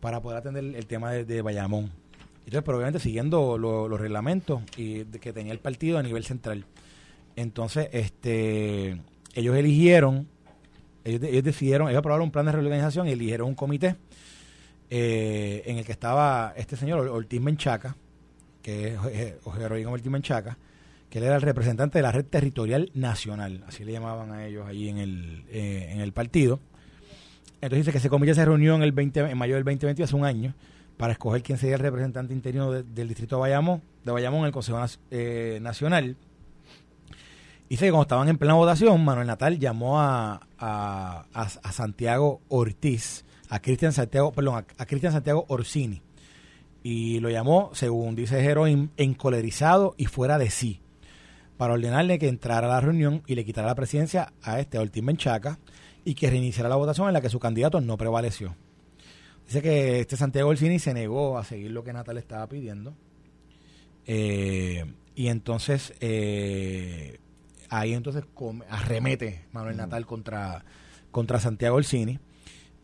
[0.00, 1.90] para poder atender el tema de, de Bayamón.
[2.40, 6.66] Entonces, pero obviamente siguiendo lo- los reglamentos y que tenía el partido a nivel central.
[7.34, 9.00] Entonces, este,
[9.34, 10.28] ellos eligieron,
[11.04, 13.96] ellos, ellos decidieron, ellos aprobaron un plan de reorganización y eligieron un comité
[14.90, 17.96] eh, en el que estaba este señor Or- Ortiz Menchaca,
[18.66, 20.58] que es José Rodrigo Ortiz Menchaca,
[21.08, 24.66] que él era el representante de la red territorial nacional, así le llamaban a ellos
[24.66, 26.58] allí en el, eh, en el partido.
[27.60, 30.16] Entonces dice que ese comité se reunió en, el 20, en mayo del 2020, hace
[30.16, 30.52] un año,
[30.96, 34.46] para escoger quién sería el representante interino de- del distrito de Bayamón, de Bayamón en
[34.46, 36.16] el Consejo eh, Nacional.
[37.68, 43.24] Dice que cuando estaban en plena votación, Manuel Natal llamó a, a, a- Santiago Ortiz,
[43.48, 46.02] a Cristian Santiago, perdón, a Cristian Santiago Orsini.
[46.88, 50.82] Y lo llamó, según dice Heroin, encolerizado y fuera de sí,
[51.56, 54.82] para ordenarle que entrara a la reunión y le quitara la presidencia a este a
[54.82, 55.58] Ortiz Menchaca
[56.04, 58.54] y que reiniciara la votación en la que su candidato no prevaleció.
[59.46, 62.94] Dice que este Santiago Orsini se negó a seguir lo que Natal estaba pidiendo.
[64.06, 64.84] Eh,
[65.16, 67.18] y entonces eh,
[67.68, 68.22] ahí entonces
[68.70, 70.64] arremete Manuel Natal contra,
[71.10, 72.20] contra Santiago Olcini.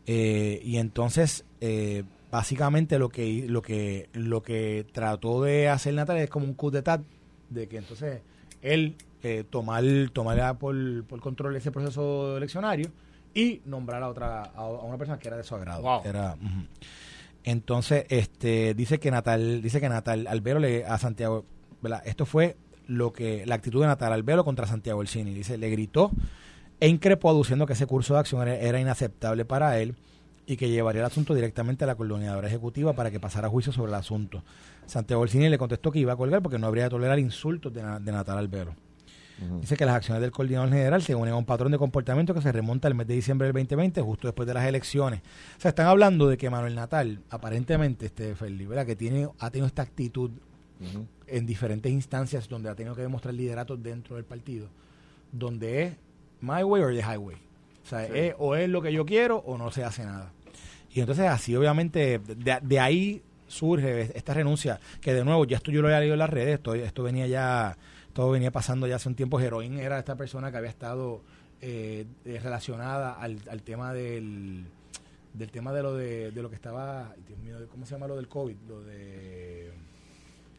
[0.05, 2.03] Eh, y entonces, eh,
[2.33, 6.73] básicamente lo que, lo, que, lo que trató de hacer Natalia es como un coup
[6.73, 6.99] d'etat,
[7.51, 8.21] de que entonces
[8.63, 12.89] él eh, tomar, tomar por, por control ese proceso eleccionario
[13.35, 16.01] y nombrar a otra a, una persona que era de su agrado.
[16.03, 16.35] Era,
[17.43, 21.45] Entonces, este dice que Natal, dice que Natal Albero le a Santiago,
[22.03, 26.09] Esto fue lo que la actitud de Natal Albero contra Santiago Elcini, dice, le gritó
[26.79, 29.95] e increpó aduciendo que ese curso de acción era, inaceptable para él
[30.45, 33.91] y que llevaría el asunto directamente a la coordinadora ejecutiva para que pasara juicio sobre
[33.91, 34.43] el asunto.
[34.85, 37.81] Santiago Elcini le contestó que iba a colgar porque no habría de tolerar insultos de,
[37.81, 38.75] de Natal Albero.
[39.59, 42.41] Dice que las acciones del coordinador general se unen a un patrón de comportamiento que
[42.41, 45.21] se remonta al mes de diciembre del 2020, justo después de las elecciones.
[45.57, 48.85] O sea, están hablando de que Manuel Natal, aparentemente, este Felipe, ¿verdad?
[48.85, 50.31] que tiene, ha tenido esta actitud
[51.27, 54.67] en diferentes instancias donde ha tenido que demostrar liderato dentro del partido,
[55.31, 55.93] donde es
[56.41, 57.37] my way or the highway.
[57.83, 60.31] O sea, es, o es lo que yo quiero o no se hace nada.
[60.93, 65.81] Y entonces así, obviamente, de, ahí surge esta renuncia, que de nuevo, ya esto yo
[65.81, 67.77] lo había leído en las redes, esto, esto venía ya
[68.13, 69.39] todo venía pasando ya hace un tiempo.
[69.39, 71.21] Heroín era esta persona que había estado
[71.61, 74.65] eh, eh, relacionada al, tema del
[75.33, 78.27] del tema de lo de, lo que estaba Dios mío, ¿cómo se llama lo del
[78.27, 78.55] COVID?
[78.67, 79.71] Lo de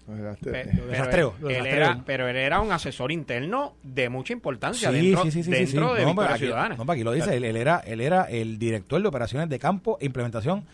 [0.06, 6.04] pero, él era, pero él era un asesor interno de mucha importancia dentro, dentro de
[6.04, 6.76] Victoria Ciudadana.
[6.76, 10.06] No, aquí lo dice, él, era, él era el director de operaciones de campo e
[10.06, 10.64] implementación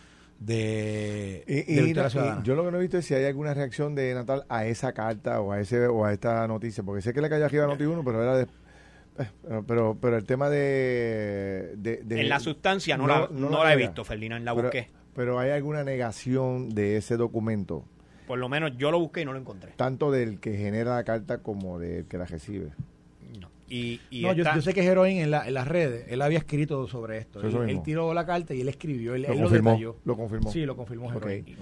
[0.41, 1.93] de, y,
[2.43, 4.93] yo lo que no he visto es si hay alguna reacción de Natal a esa
[4.93, 7.69] carta o a ese o a esta noticia, porque sé que le cayó arriba a
[7.69, 8.47] Noti1, pero era de,
[9.19, 11.77] eh, pero, pero el tema de,
[12.09, 14.89] en la sustancia no, la, no, la, he visto, Ferdinand, la busqué.
[15.15, 17.85] Pero hay alguna negación de ese documento.
[18.31, 19.73] Por lo menos yo lo busqué y no lo encontré.
[19.75, 22.71] Tanto del que genera la carta como del que la recibe.
[23.69, 27.41] Y, no, yo, sé que Heroin en, en las redes, él había escrito sobre esto.
[27.41, 30.53] Él, tiró la carta y él escribió, él lo, confirmó, lo, confirmó.
[30.53, 31.11] Sí, lo confirmó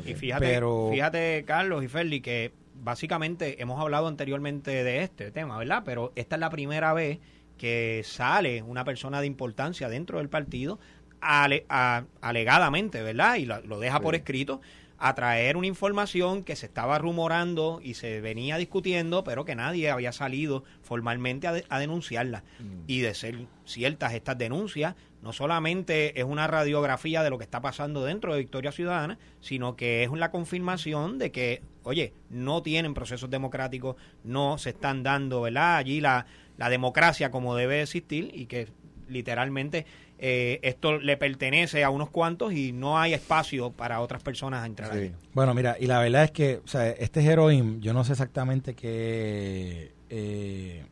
[0.05, 5.85] Y, fíjate, fíjate, Carlos y Ferdi, que básicamente hemos hablado anteriormente de este tema, ¿verdad?
[5.87, 7.19] Pero esta es la primera vez
[7.57, 10.79] que sale una persona de importancia dentro del partido
[11.23, 13.37] alegadamente, ¿verdad?
[13.37, 14.61] Y lo, deja por escrito
[14.99, 19.91] a traer una información que se estaba rumorando y se venía discutiendo, pero que nadie
[19.91, 22.43] había salido formalmente a, denunciarla.
[22.59, 22.83] Mm.
[22.89, 27.61] Y de ser ciertas estas denuncias, no solamente es una radiografía de lo que está
[27.61, 32.95] pasando dentro de Victoria Ciudadana, sino que es la confirmación de que, oye, no tienen
[32.95, 35.77] procesos democráticos, no se están dando, ¿verdad?
[35.77, 38.69] Allí la, la democracia como debe existir y que
[39.09, 39.87] literalmente
[40.21, 44.67] eh, esto le pertenece a unos cuantos y no hay espacio para otras personas a
[44.67, 45.15] entrar ahí.
[45.33, 48.75] Bueno, mira, y la verdad es que, o sea, este heroín, yo no sé exactamente
[48.75, 49.93] qué...
[50.11, 50.85] Eh,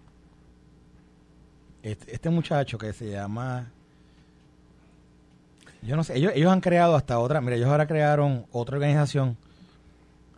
[1.83, 3.73] este, este, muchacho que se llama...
[5.83, 9.37] Yo no sé, ellos, ellos han creado hasta otra, mira, ellos ahora crearon otra organización.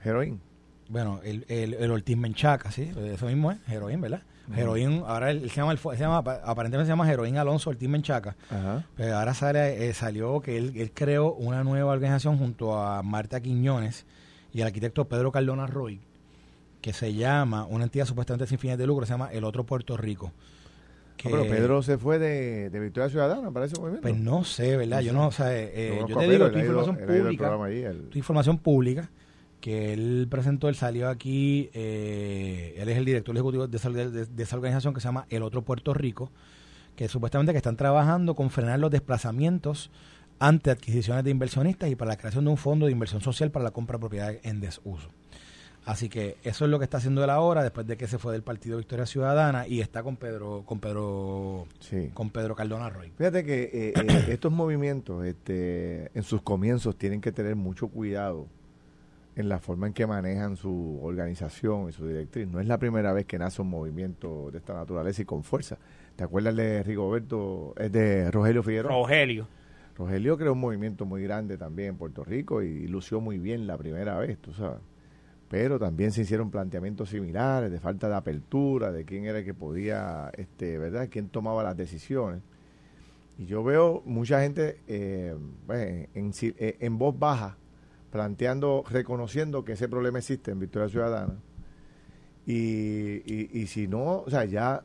[0.03, 0.41] Heroín.
[0.89, 4.23] Bueno, el, el, el Ortiz Menchaca, sí, eso mismo es, heroín, ¿verdad?
[4.57, 8.37] Heroín, ahora él, se llama, se llama, aparentemente se llama Heroín Alonso Ortiz Menchaca.
[8.97, 13.41] Pero ahora sale, eh, salió que él, él, creó una nueva organización junto a Marta
[13.41, 14.07] Quiñones
[14.53, 16.01] y al arquitecto Pedro Cardona Roy,
[16.81, 19.97] que se llama, una entidad supuestamente sin fines de lucro, se llama El Otro Puerto
[19.97, 20.33] Rico.
[21.17, 24.03] Que, pero Pedro se fue de, de Victoria Ciudadana para ese movimiento.
[24.03, 25.01] Pues no sé, ¿verdad?
[25.01, 27.59] Yo no, o sea, eh, eh yo te digo, tu información pública.
[28.11, 29.11] Tu información pública
[29.61, 34.43] que él presentó, él salió aquí, eh, él es el director ejecutivo de esa, de,
[34.43, 36.31] esa, organización que se llama El Otro Puerto Rico,
[36.97, 39.91] que supuestamente que están trabajando con frenar los desplazamientos
[40.39, 43.65] ante adquisiciones de inversionistas y para la creación de un fondo de inversión social para
[43.65, 45.09] la compra de propiedades en desuso.
[45.85, 48.33] Así que eso es lo que está haciendo él ahora, después de que se fue
[48.33, 51.67] del Partido Victoria Ciudadana y está con Pedro, con Pedro,
[52.13, 53.11] con Pedro Cardona Roy.
[53.17, 58.49] Fíjate que eh, eh, estos movimientos, este, en sus comienzos, tienen que tener mucho cuidado
[59.39, 62.49] en la forma en que manejan su organización y su directriz.
[62.49, 65.79] No es la primera vez que nace un movimiento de esta naturaleza y con fuerza.
[66.17, 68.91] ¿Te acuerdas de Rigoberto, es de Rogelio Figueroa?
[68.91, 69.47] Rogelio.
[69.97, 73.79] Rogelio creó un movimiento muy grande también en Puerto Rico y lució muy bien la
[73.79, 74.81] primera vez, tú sabes.
[75.49, 79.55] Pero también se hicieron planteamientos similares de falta de apertura, de quién era el que
[79.55, 81.09] podía, este, ¿verdad?
[81.09, 82.43] Quién tomaba las decisiones.
[83.39, 87.57] Y yo veo mucha gente eh, pues, en, eh, en voz baja
[88.19, 91.35] planteando, reconociendo que ese problema existe en Victoria Ciudadana.
[92.45, 93.23] Y,
[93.57, 94.83] y, si no, o sea, ya.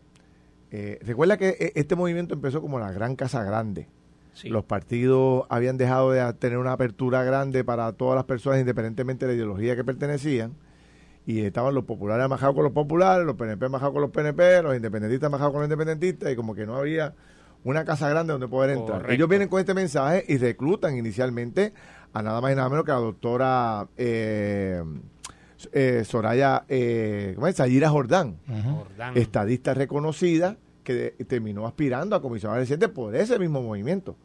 [0.70, 3.88] Eh, recuerda que e, este movimiento empezó como la gran casa grande.
[4.44, 9.32] Los partidos habían dejado de tener una apertura grande para todas las personas, independientemente de
[9.32, 10.54] la ideología que pertenecían.
[11.26, 14.76] Y estaban los populares amajados con los populares, los PNP amajados con los PNP, los
[14.76, 17.16] independentistas amajados con los independentistas, y como que no había
[17.64, 19.10] una casa grande donde poder entrar.
[19.10, 21.74] Ellos vienen con este mensaje y reclutan inicialmente
[22.14, 24.84] a nada más y nada menos que a la doctora eh,
[25.72, 27.56] eh, Soraya, eh, ¿cómo es?
[27.56, 28.38] Sayira Jordán,
[29.16, 34.16] estadista reconocida que terminó aspirando a comisionada reciente por ese mismo movimiento.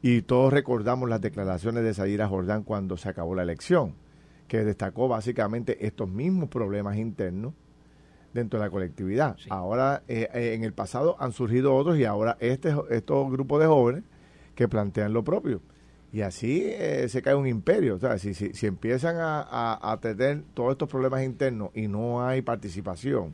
[0.00, 3.94] Y todos recordamos las declaraciones de Sayira Jordán cuando se acabó la elección,
[4.46, 7.52] que destacó básicamente estos mismos problemas internos
[8.32, 9.36] dentro de la colectividad.
[9.48, 13.66] Ahora, eh, eh, en el pasado han surgido otros y ahora este, estos grupos de
[13.66, 14.04] jóvenes
[14.54, 15.60] que plantean lo propio.
[16.12, 17.96] Y así eh, se cae un imperio.
[17.96, 22.26] O sea, si, si, si empiezan a, a, tener todos estos problemas internos y no
[22.26, 23.32] hay participación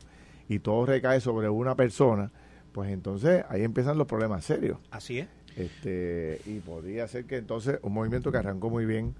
[0.49, 2.31] y todo recae sobre una persona,
[2.73, 4.77] pues entonces ahí empiezan los problemas serios.
[4.91, 5.27] Así es.
[5.55, 9.15] Este, y podría ser que entonces un movimiento que arrancó muy bien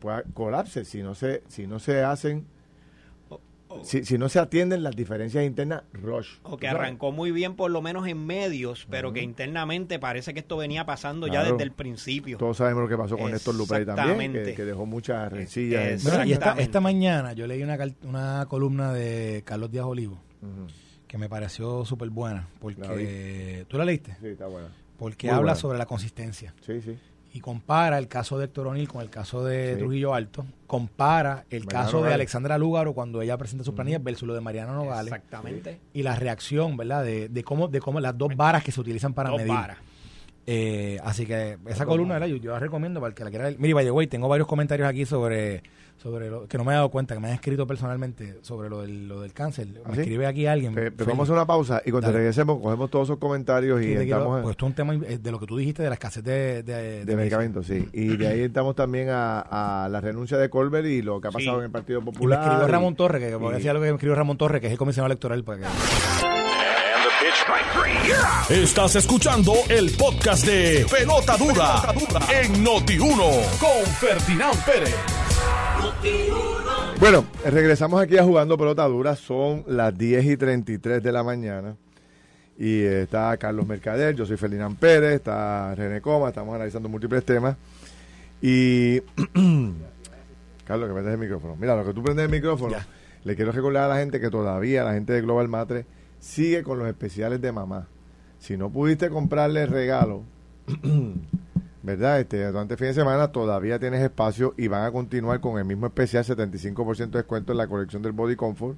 [0.00, 2.44] pueda colapse si no se, si no se hacen
[3.82, 6.38] si, si, no se atienden las diferencias internas, Rush.
[6.42, 10.40] O que arrancó muy bien por lo menos en medios, pero que internamente parece que
[10.40, 12.38] esto venía pasando ya desde el principio.
[12.38, 16.04] Todos sabemos lo que pasó con Néstor Lupe también, que, dejó muchas rencillas.
[16.26, 20.18] y esta, esta, mañana yo leí una, una columna de Carlos Díaz Olivo,
[21.06, 23.66] que me pareció súper buena, porque...
[23.68, 24.16] ¿Tú la leíste?
[24.20, 24.68] Sí, está buena.
[24.98, 26.54] Porque habla sobre la consistencia.
[26.64, 26.96] Sí, sí
[27.34, 31.64] y compara el caso de Héctor O'Neill con el caso de Trujillo Alto, compara el
[31.66, 35.12] caso de Alexandra Lúgaro cuando ella presenta sus planillas versus lo de Mariano Nogales.
[35.12, 35.80] Exactamente.
[35.94, 37.04] Y la reacción, ¿verdad?
[37.04, 39.54] De, de, cómo, de cómo las dos varas que se utilizan para medir.
[40.46, 42.26] Eh, así que esa columna, ¿verdad?
[42.26, 43.58] Yo, yo, la recomiendo para el que la quiera leer.
[43.58, 45.62] Mire, vaya, güey, tengo varios comentarios aquí sobre
[45.96, 48.82] sobre lo que no me he dado cuenta, que me han escrito personalmente sobre lo
[48.82, 49.68] del, lo del cáncer.
[49.68, 50.74] Me ¿Ah, escribe aquí alguien.
[50.74, 54.42] Pero, vamos a hacer una pausa y cuando regresemos cogemos todos esos comentarios y entramos...
[54.42, 57.16] pues esto es un tema de lo que tú dijiste de la escasez de, de,
[57.16, 57.88] medicamentos, sí.
[57.92, 61.58] Y de ahí estamos también a, la renuncia de Colbert y lo que ha pasado
[61.58, 62.38] en el Partido Popular.
[62.38, 64.72] me escribió Ramón Torres, que como decía lo que me escribió Ramón Torres, que es
[64.72, 65.44] el comisionado electoral.
[65.44, 65.62] Para
[68.48, 71.82] Estás escuchando el podcast de Pelota Dura,
[72.42, 75.21] en Noti1 con Ferdinand Pérez.
[76.98, 79.16] Bueno, regresamos aquí a Jugando Pelota Dura.
[79.16, 81.76] Son las 10 y 33 de la mañana.
[82.58, 87.56] Y está Carlos Mercader, yo soy Ferdinand Pérez, está René Coma, estamos analizando múltiples temas.
[88.40, 89.00] Y.
[90.64, 91.56] Carlos, que prendes el micrófono.
[91.56, 92.76] Mira, lo que tú prendes el micrófono,
[93.24, 95.86] le quiero recordar a la gente que todavía la gente de Global Matre
[96.20, 97.88] sigue con los especiales de mamá.
[98.38, 100.22] Si no pudiste comprarle regalo
[101.82, 102.20] ¿verdad?
[102.20, 105.64] Este, durante el fin de semana todavía tienes espacio y van a continuar con el
[105.64, 108.76] mismo especial 75% de descuento en la colección del Body Comfort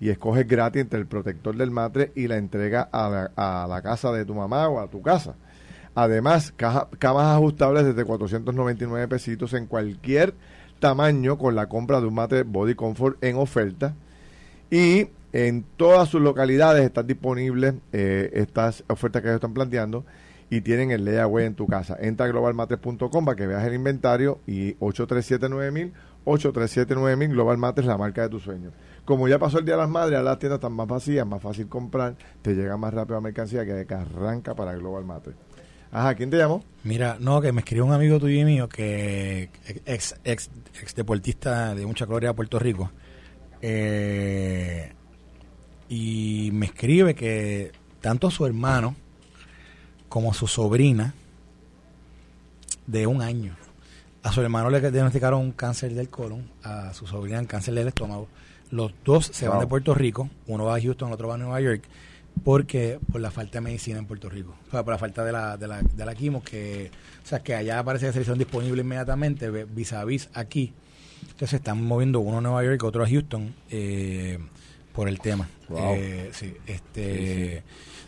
[0.00, 3.82] y escoges gratis entre el protector del matre y la entrega a la, a la
[3.82, 5.34] casa de tu mamá o a tu casa.
[5.94, 10.34] Además, camas ajustables desde 499 pesitos en cualquier
[10.78, 13.94] tamaño con la compra de un matre Body Comfort en oferta.
[14.70, 20.04] Y en todas sus localidades están disponibles eh, estas ofertas que ellos están planteando
[20.50, 21.96] y tienen el layaway en tu casa.
[22.00, 25.92] Entra a globalmates.com para que veas el inventario y 8379000,
[26.24, 28.70] 8379000, Global Matres, la marca de tu sueño.
[29.04, 31.68] Como ya pasó el Día de las Madres, las tiendas están más vacías, más fácil
[31.68, 35.34] comprar, te llega más rápido la mercancía que, arranca para Global Matres.
[35.90, 36.62] Ajá, ¿quién te llamó?
[36.84, 39.50] Mira, no, que me escribió un amigo tuyo y mío que
[39.86, 40.50] ex, ex,
[40.82, 42.90] ex deportista de mucha gloria de Puerto Rico.
[43.62, 44.92] Eh,
[45.88, 48.94] y me escribe que tanto su hermano
[50.08, 51.14] como su sobrina
[52.86, 53.56] de un año.
[54.22, 57.88] A su hermano le diagnosticaron un cáncer del colon, a su sobrina el cáncer del
[57.88, 58.28] estómago.
[58.70, 61.38] Los dos se van de Puerto Rico, uno va a Houston, el otro va a
[61.38, 61.84] Nueva York,
[62.44, 65.32] porque por la falta de medicina en Puerto Rico, o sea, por la falta de
[65.32, 66.90] la, de la, de la quimo, que,
[67.24, 70.72] o sea, que allá parece que se hicieron disponibles inmediatamente, vis a vis aquí.
[71.22, 74.38] Entonces se están moviendo uno a Nueva York otro a Houston eh,
[74.98, 75.48] por el tema.
[75.76, 77.62] Eh, sí, este...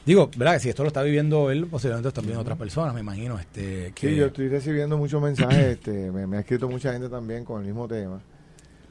[0.04, 0.54] Digo, ¿verdad?
[0.54, 3.38] Que si esto lo está viviendo él, posiblemente también otras personas, me imagino.
[3.38, 4.08] Este, que...
[4.08, 7.66] Sí, yo estoy recibiendo muchos mensajes, este, me, ha escrito mucha gente también con el
[7.68, 8.20] mismo tema.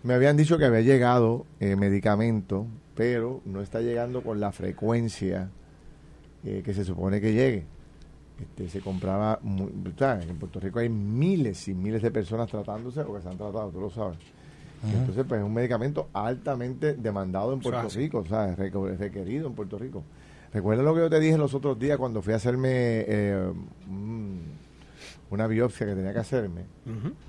[0.04, 5.50] Me habían dicho que había llegado eh, medicamento, pero no está llegando con la frecuencia
[6.46, 7.66] eh, que se supone que llegue.
[8.40, 13.22] Este, se compraba, en Puerto Rico hay miles y miles de personas tratándose o que
[13.22, 14.20] se han tratado, tú lo sabes.
[14.84, 19.78] Entonces, pues es un medicamento altamente demandado en Puerto Rico, o sea, requerido en Puerto
[19.78, 20.04] Rico.
[20.54, 23.52] Recuerda lo que yo te dije los otros días cuando fui a hacerme eh,
[25.30, 26.66] una biopsia que tenía que hacerme.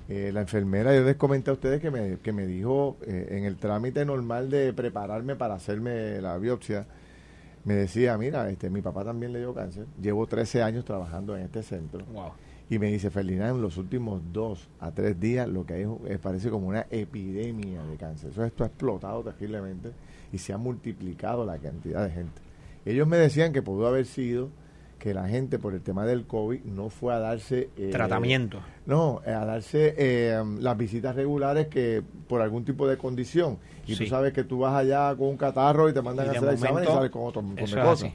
[0.09, 3.43] Eh, la enfermera, yo les comenté a ustedes que me, que me dijo eh, en
[3.43, 6.87] el trámite normal de prepararme para hacerme la biopsia,
[7.63, 11.43] me decía, mira, este, mi papá también le dio cáncer, llevo 13 años trabajando en
[11.43, 12.05] este centro.
[12.71, 16.19] Y me dice, Ferdinand, en los últimos dos a tres días lo que hay es,
[16.19, 18.31] parece como una epidemia de cáncer.
[18.31, 19.91] Eso esto ha explotado terriblemente
[20.31, 22.41] y se ha multiplicado la cantidad de gente.
[22.85, 24.47] Ellos me decían que pudo haber sido
[24.99, 27.69] que la gente por el tema del COVID no fue a darse...
[27.75, 28.59] eh, Tratamiento.
[28.85, 33.57] No, a darse eh, las visitas regulares que por algún tipo de condición.
[33.85, 36.43] Y tú sabes que tú vas allá con un catarro y te mandan a hacer
[36.47, 38.11] el examen y sales con otro montón de cosas.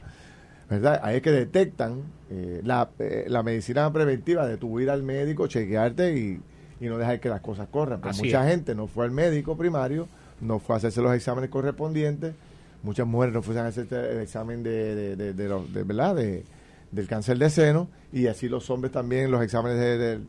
[0.69, 1.01] ¿Verdad?
[1.03, 2.91] Ahí es que detectan eh, la,
[3.29, 6.41] la, medicina preventiva de tu ir al médico, chequearte y,
[6.81, 8.01] y no dejar que las cosas corran.
[8.01, 10.09] Pero mucha gente no fue al médico primario,
[10.41, 12.35] no fue a hacerse los exámenes correspondientes,
[12.83, 16.17] muchas mujeres no fueron a hacerse el examen de, de, de, de ¿verdad?
[16.17, 16.45] De,
[16.91, 20.21] del cáncer de seno y así los hombres también los exámenes de,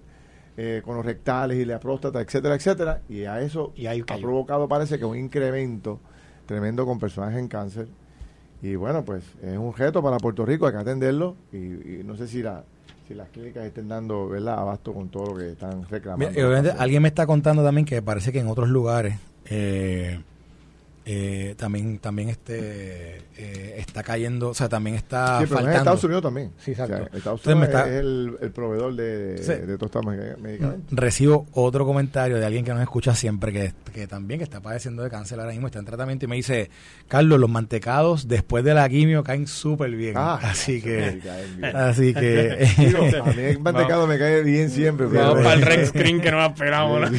[0.58, 3.02] eh, con los rectales y la próstata, etcétera, etcétera.
[3.10, 6.00] Y a eso y ha provocado, parece que un incremento
[6.46, 7.88] tremendo con personas en cáncer.
[8.62, 11.36] Y bueno, pues es un reto para Puerto Rico, hay que atenderlo.
[11.54, 12.64] Y, no sé si la
[13.08, 14.60] si las clínicas estén dando ¿verdad?
[14.60, 16.74] abasto con todo lo que están reclamando.
[16.78, 20.20] alguien me está contando también que parece que en otros lugares eh,
[21.10, 25.72] eh, también también este eh, está cayendo, o sea, también está sí, pero faltando.
[25.72, 26.52] En Estados Unidos también.
[26.60, 27.08] Sí, exacto.
[27.16, 30.82] Estados Unidos es el, el, proveedor de, de, todos estos medicamentos.
[30.92, 35.02] Recibo otro comentario de alguien que nos escucha siempre, que, que también que está padeciendo
[35.02, 36.70] de cáncer ahora mismo, está en tratamiento, y me dice,
[37.08, 40.16] Carlos, los mantecados después de la quimio caen súper bien.
[40.18, 41.22] Ah, así que...
[41.74, 42.68] Así que...
[43.24, 45.08] a mí el mantecado me cae bien siempre.
[45.08, 47.12] Vamos para el Rex Screen que nos esperamos.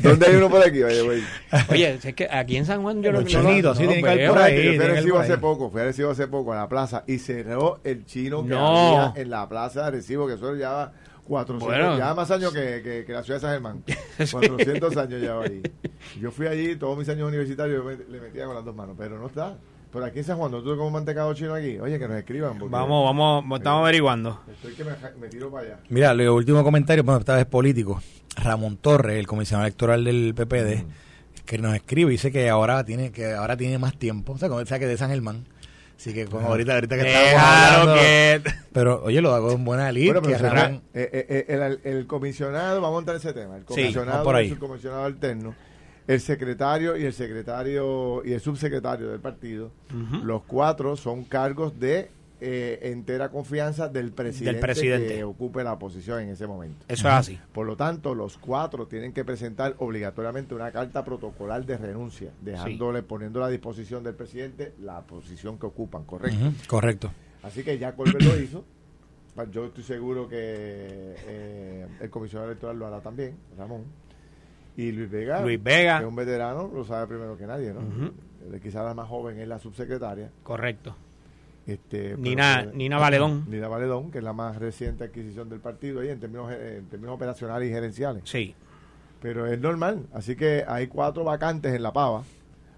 [0.00, 0.80] ¿Dónde hay uno por aquí?
[0.84, 1.24] Oye,
[1.68, 4.28] Oye, es que aquí en San Juan yo los no, chinitos, sí, tienen que ir
[4.28, 4.76] por ahí.
[4.76, 7.80] Fui a Recibo hace poco, fui a Recibo hace poco a la plaza y cerró
[7.84, 10.92] el chino que había en la plaza de Recibo, que eso lleva
[11.24, 11.98] 400, bueno.
[11.98, 13.84] ya más años que, que, que, la ciudad de San Germán.
[14.30, 15.62] 400 años lleva ahí.
[16.20, 19.18] Yo fui allí, todos mis años universitarios me, le metía con las dos manos, pero
[19.18, 19.56] no está.
[19.92, 21.78] Pero aquí en San Juan, ¿no tú como mantecado chino aquí?
[21.78, 22.58] Oye, que nos escriban.
[22.70, 24.40] Vamos, vamos, estamos averiguando.
[24.50, 25.78] Estoy que me, me, tiro para allá.
[25.90, 28.02] Mira, el último comentario, bueno, esta vez político.
[28.36, 31.11] Ramón Torres, el comisionado electoral del PPD, mm
[31.44, 34.48] que nos escribe y dice que ahora tiene que ahora tiene más tiempo, o sea,
[34.48, 35.44] como, sea que de San Germán.
[35.96, 38.42] Así que como ahorita, ahorita que estamos hablando, que...
[38.72, 40.12] Pero oye, lo hago en buena lid.
[40.12, 43.56] Bueno, eh, eh, eh, el, el, comisionado, vamos a montar ese tema.
[43.58, 45.54] El comisionado sí, el comisionado alterno,
[46.08, 50.22] el secretario y el secretario y el subsecretario del partido, uh -huh.
[50.24, 52.10] los cuatro son cargos de
[52.44, 56.84] eh, entera confianza del presidente, del presidente, que ocupe la posición en ese momento.
[56.88, 57.38] Eso es así.
[57.52, 62.98] Por lo tanto, los cuatro tienen que presentar obligatoriamente una carta protocolar de renuncia, dejándole,
[62.98, 63.06] sí.
[63.08, 66.36] poniendo a disposición del presidente la posición que ocupan, ¿correcto?
[66.36, 66.66] Uh -huh.
[66.66, 67.12] Correcto.
[67.44, 68.64] Así que ya Colbert lo hizo.
[69.52, 73.84] Yo estoy seguro que eh, el comisionado electoral lo hará también, Ramón.
[74.76, 77.80] Y Luis Vega, Luis Vega, que es un veterano, lo sabe primero que nadie, ¿no?
[77.80, 78.10] Uh
[78.50, 78.60] -huh.
[78.60, 80.28] Quizás la más joven es la subsecretaria.
[80.42, 80.96] Correcto.
[81.66, 83.44] Este, Nina, pero, Nina Valedón.
[83.48, 87.14] Nina Valedón, que es la más reciente adquisición del partido ahí en términos, en términos
[87.14, 88.22] operacionales y gerenciales.
[88.26, 88.54] Sí.
[89.20, 90.06] Pero es normal.
[90.12, 92.24] Así que hay cuatro vacantes en la pava.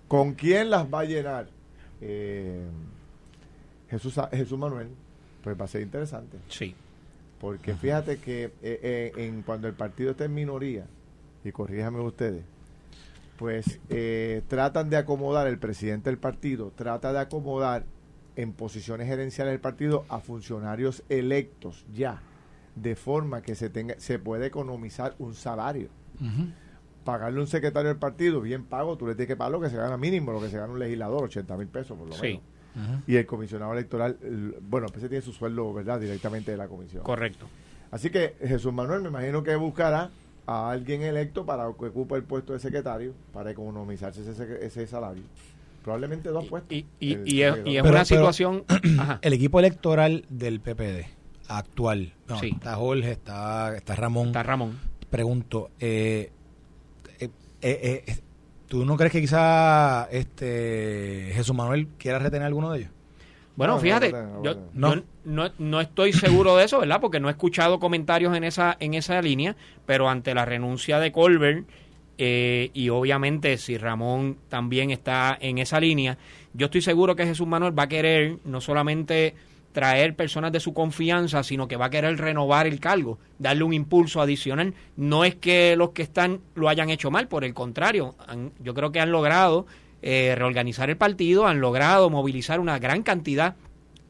[0.08, 1.48] ¿Con quién las va a llenar?
[2.00, 2.66] Eh,
[3.88, 4.88] Jesús, Jesús Manuel.
[5.42, 6.38] Pues va a ser interesante.
[6.48, 6.74] Sí.
[7.40, 7.80] Porque Ajá.
[7.80, 10.86] fíjate que eh, eh, en, cuando el partido está en minoría,
[11.44, 12.42] y corríjame ustedes,
[13.36, 17.84] pues eh, tratan de acomodar, el presidente del partido trata de acomodar
[18.36, 22.20] en posiciones gerenciales del partido a funcionarios electos ya,
[22.74, 25.88] de forma que se tenga se puede economizar un salario.
[26.20, 26.52] Uh -huh.
[27.04, 29.76] Pagarle un secretario del partido bien pago, tú le tienes que pagar lo que se
[29.76, 32.22] gana mínimo, lo que se gana un legislador, 80 mil pesos por lo sí.
[32.22, 32.42] menos.
[32.74, 33.02] Uh -huh.
[33.06, 34.18] Y el comisionado electoral,
[34.62, 37.04] bueno, pues tiene su sueldo, ¿verdad?, directamente de la comisión.
[37.04, 37.46] Correcto.
[37.90, 40.10] Así que Jesús Manuel, me imagino que buscará
[40.46, 45.22] a alguien electo para que ocupe el puesto de secretario, para economizarse ese, ese salario
[45.84, 46.72] probablemente dos puestos.
[46.72, 48.64] Y, y, el, y es, y es pero, una situación...
[48.66, 51.06] Pero, el equipo electoral del PPD
[51.46, 52.50] actual, no, sí.
[52.54, 54.28] está Jorge, está, está Ramón.
[54.28, 54.78] Está Ramón.
[55.10, 56.32] Pregunto, eh,
[57.20, 57.30] eh,
[58.06, 58.16] eh,
[58.66, 62.90] ¿tú no crees que quizá este Jesús Manuel quiera retener alguno de ellos?
[63.56, 64.94] Bueno, no, fíjate, no, yo, no.
[64.96, 67.00] Yo no, no, estoy seguro de eso, ¿verdad?
[67.00, 71.12] Porque no he escuchado comentarios en esa, en esa línea, pero ante la renuncia de
[71.12, 71.66] Colbert
[72.18, 76.18] eh, y obviamente si Ramón también está en esa línea,
[76.52, 79.34] yo estoy seguro que Jesús Manuel va a querer no solamente
[79.72, 83.72] traer personas de su confianza, sino que va a querer renovar el cargo, darle un
[83.72, 84.72] impulso adicional.
[84.96, 88.72] No es que los que están lo hayan hecho mal, por el contrario, han, yo
[88.72, 89.66] creo que han logrado
[90.00, 93.56] eh, reorganizar el partido, han logrado movilizar una gran cantidad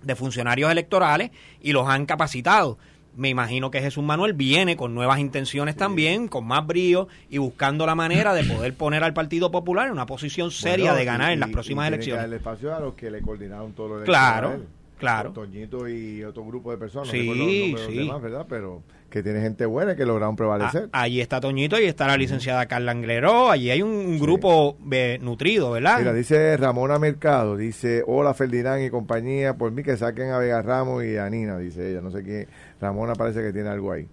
[0.02, 1.30] de funcionarios electorales
[1.62, 2.76] y los han capacitado
[3.16, 7.86] me imagino que Jesús Manuel viene con nuevas intenciones también, con más brío y buscando
[7.86, 11.30] la manera de poder poner al Partido Popular en una posición seria bueno, de ganar
[11.30, 12.18] y, en las próximas y elecciones.
[12.18, 14.62] Que darle espacio a los que le coordinaron todo lo Claro,
[14.98, 15.30] claro.
[15.32, 17.08] Toñito y otro grupo de personas.
[17.08, 17.98] Sí, no sí.
[17.98, 18.46] Demás, ¿verdad?
[18.48, 18.82] Pero
[19.14, 20.88] que tiene gente buena que lograron prevalecer.
[20.90, 23.48] Ah, allí está Toñito y está la licenciada Carla Angleró.
[23.48, 26.00] Allí hay un, un grupo eh, nutrido, ¿verdad?
[26.00, 30.60] Mira, dice Ramona Mercado, dice, hola Ferdinand y compañía, por mí que saquen a Vega
[30.62, 32.48] Ramos y a Nina, dice ella, no sé quién,
[32.84, 34.06] Ramona parece que tiene algo ahí.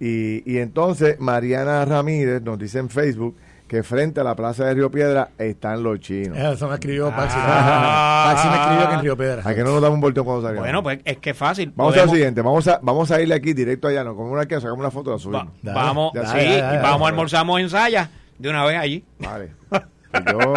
[0.00, 3.36] Y, y entonces Mariana Ramírez nos dice en Facebook
[3.68, 6.36] que frente a la plaza de Río Piedra están los chinos.
[6.36, 7.36] Eso me escribió Paxi.
[7.40, 8.32] Ah.
[8.34, 9.42] Paxi me escribió que en Río Piedra.
[9.44, 10.64] ¿A que no nos damos un volteo cuando salgamos?
[10.66, 11.72] Bueno, pues es que fácil.
[11.74, 14.14] Vamos a lo Podemos- siguiente, vamos a, vamos a irle aquí directo allá, ¿no?
[14.14, 15.46] Como una que sacamos una foto la subimos.
[15.46, 17.04] Va- Dale, vamos, dale, sí, dale, y vamos, dale.
[17.06, 19.04] almorzamos en Saya de una vez allí.
[19.18, 19.52] Vale.
[20.30, 20.54] Yo.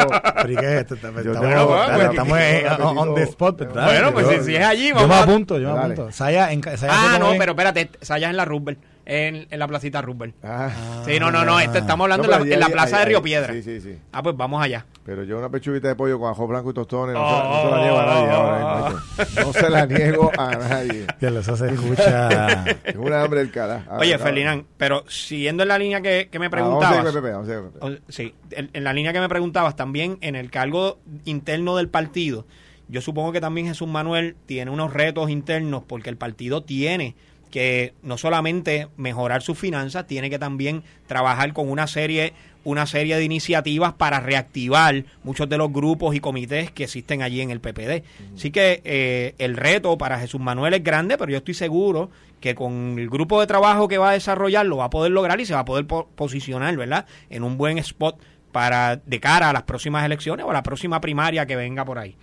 [0.96, 3.74] Estamos, Yo estamos- tengo- dale, bueno, estamos en- on, on the spot.
[3.74, 6.12] Bueno, pues yo- si, si es allí, Yo vamos me a- apunto, yo me apunto.
[6.12, 8.80] Saya, en, Saya Ah, no, pero espérate, Saya en la Roosevelt,
[9.10, 10.36] en, en la placita Roosevelt.
[10.44, 10.70] ah,
[11.06, 13.06] Sí, no, no, no, este, estamos hablando No, en, la, en la allí- plaza de
[13.06, 13.54] Río Piedra.
[13.54, 13.98] Sí, sí, sí.
[14.12, 14.86] Ah, pues vamos allá.
[15.06, 17.44] Pero yo una pechuguita de pollo con ajo blanco y tostones, no, se, Oh.
[17.46, 18.58] no se la niego a nadie ahora
[18.90, 19.42] mismo, ¿viste?
[19.46, 21.08] No se la niego a nadie.
[21.22, 22.66] Diablo, eso se escucha.
[22.84, 23.86] Tengo una hambre del carajo.
[23.90, 24.18] Ah, Oye.
[24.18, 26.98] Ferdinand, pero siguiendo en la línea que, que me Ah, vamos a preguntabas.
[26.98, 28.02] seguir con Pepe, vamos a seguir con Pepe.
[28.04, 31.88] O- Sí, en, en la línea que me preguntabas, también en el cargo interno del
[31.88, 32.46] partido,
[32.90, 37.16] yo supongo que también Jesús Manuel tiene unos retos internos porque el partido tiene
[37.52, 42.34] que no solamente mejorar sus finanzas, tiene que también trabajar con una serie
[42.64, 47.40] una serie de iniciativas para reactivar muchos de los grupos y comités que existen allí
[47.40, 48.04] en el PPD.
[48.36, 52.10] Así que eh, el reto para Jesús Manuel es grande, pero yo estoy seguro
[52.42, 55.40] que con el grupo de trabajo que va a desarrollar lo va a poder lograr
[55.40, 57.06] y se va a poder po- posicionar, ¿verdad?
[57.30, 58.20] En un buen spot
[58.52, 62.00] para de cara a las próximas elecciones o a la próxima primaria que venga por
[62.00, 62.18] ahí.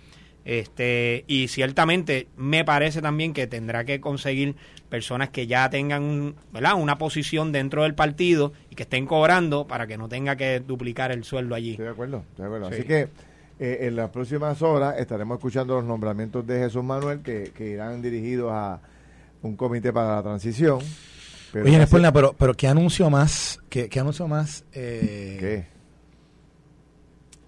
[0.45, 4.55] Este, y ciertamente me parece también que tendrá que conseguir
[4.89, 6.75] personas que ya tengan un- ¿verdad?
[6.75, 11.11] una posición dentro del partido y que estén cobrando para que no tenga que duplicar
[11.11, 11.71] el sueldo allí.
[11.71, 12.69] Estoy de acuerdo, estoy de acuerdo.
[12.69, 12.75] Sí.
[12.75, 13.07] Así que
[13.59, 18.01] eh, en las próximas horas estaremos escuchando los nombramientos de Jesús Manuel que, que irán
[18.03, 18.79] dirigidos a
[19.41, 20.77] un comité para la transición.
[21.51, 23.59] Pero Oye, Nespolna, pero, pero ¿qué anuncio más?
[23.69, 24.63] ¿Qué, qué anuncio más?
[24.73, 25.74] Eh, ¿Qué?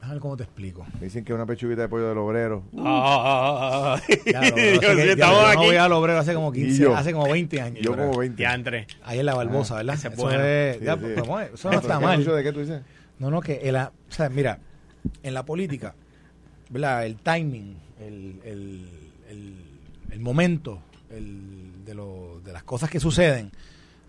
[0.07, 0.85] A ver cómo te explico.
[1.01, 2.63] Dicen que una pechuguita de pollo del obrero.
[2.77, 6.81] Ah, Ya, lo- lo- Yo que- ya, no voy a Obrero hace como Y 15,
[6.83, 6.95] yo.
[6.95, 7.79] hace como 20 años.
[7.81, 8.37] Yo como 20.
[8.37, 8.87] Diantre.
[9.03, 9.95] Ahí en la Barbosa, Ah, ¿verdad?
[9.95, 10.43] es Eso bueno.
[10.43, 10.99] es- Sí, ya, sí.
[11.01, 12.23] pues, vamos, eso ¿Pero no está mal.
[12.23, 12.81] de qué tú dices?
[13.19, 14.59] No, no, que el, o sea, mira,
[15.23, 15.93] en la política,
[16.69, 17.05] ¿verdad?
[17.05, 18.85] El timing, el, el,
[19.29, 19.55] el,
[20.11, 23.51] el momento el, de, lo, de las cosas que suceden,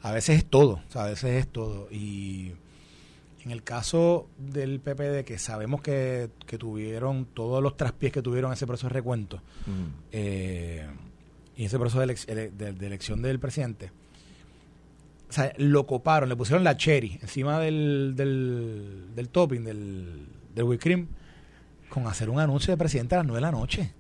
[0.03, 1.89] a veces es todo, o sea, a veces es todo.
[1.91, 2.53] Y
[3.45, 8.53] en el caso del PPD, que sabemos que, que tuvieron todos los traspiés que tuvieron
[8.53, 9.41] ese proceso de recuento,
[10.13, 10.87] eh,
[11.57, 13.91] y ese proceso de, elec- ele- de- de elección del presidente,
[15.29, 20.65] o sea, lo coparon, le pusieron la cherry encima del, del, del topping, del, del
[20.65, 21.07] whipped cream,
[21.91, 23.93] con hacer un anuncio de presidente a las 9 de la noche.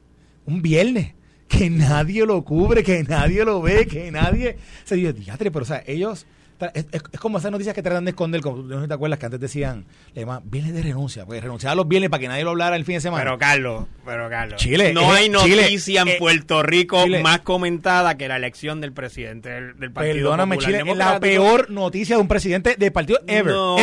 [0.47, 1.14] Un viernes.
[1.49, 4.57] Que nadie lo cubre, que nadie lo ve, que nadie...
[4.84, 6.26] Se dice, diatre, pero o sea, ellos...
[6.74, 8.94] Es, es- es como esas noticias que tratan de esconder, como no sé si te
[8.94, 12.20] acuerdas que antes decían, le llamaban viernes de renuncia, porque renunciaba a los viernes para
[12.20, 13.22] que nadie lo hablara el fin de semana.
[13.24, 14.61] Pero Carlos, pero Carlos.
[14.61, 17.22] Chile, no eh, hay Chile, noticia en eh, Puerto Rico Chile.
[17.22, 21.20] más comentada que la elección del presidente del, del Partido Perdóname, Popular Chile, es la
[21.20, 23.52] peor noticia de un presidente del partido ever.
[23.54, 23.76] No,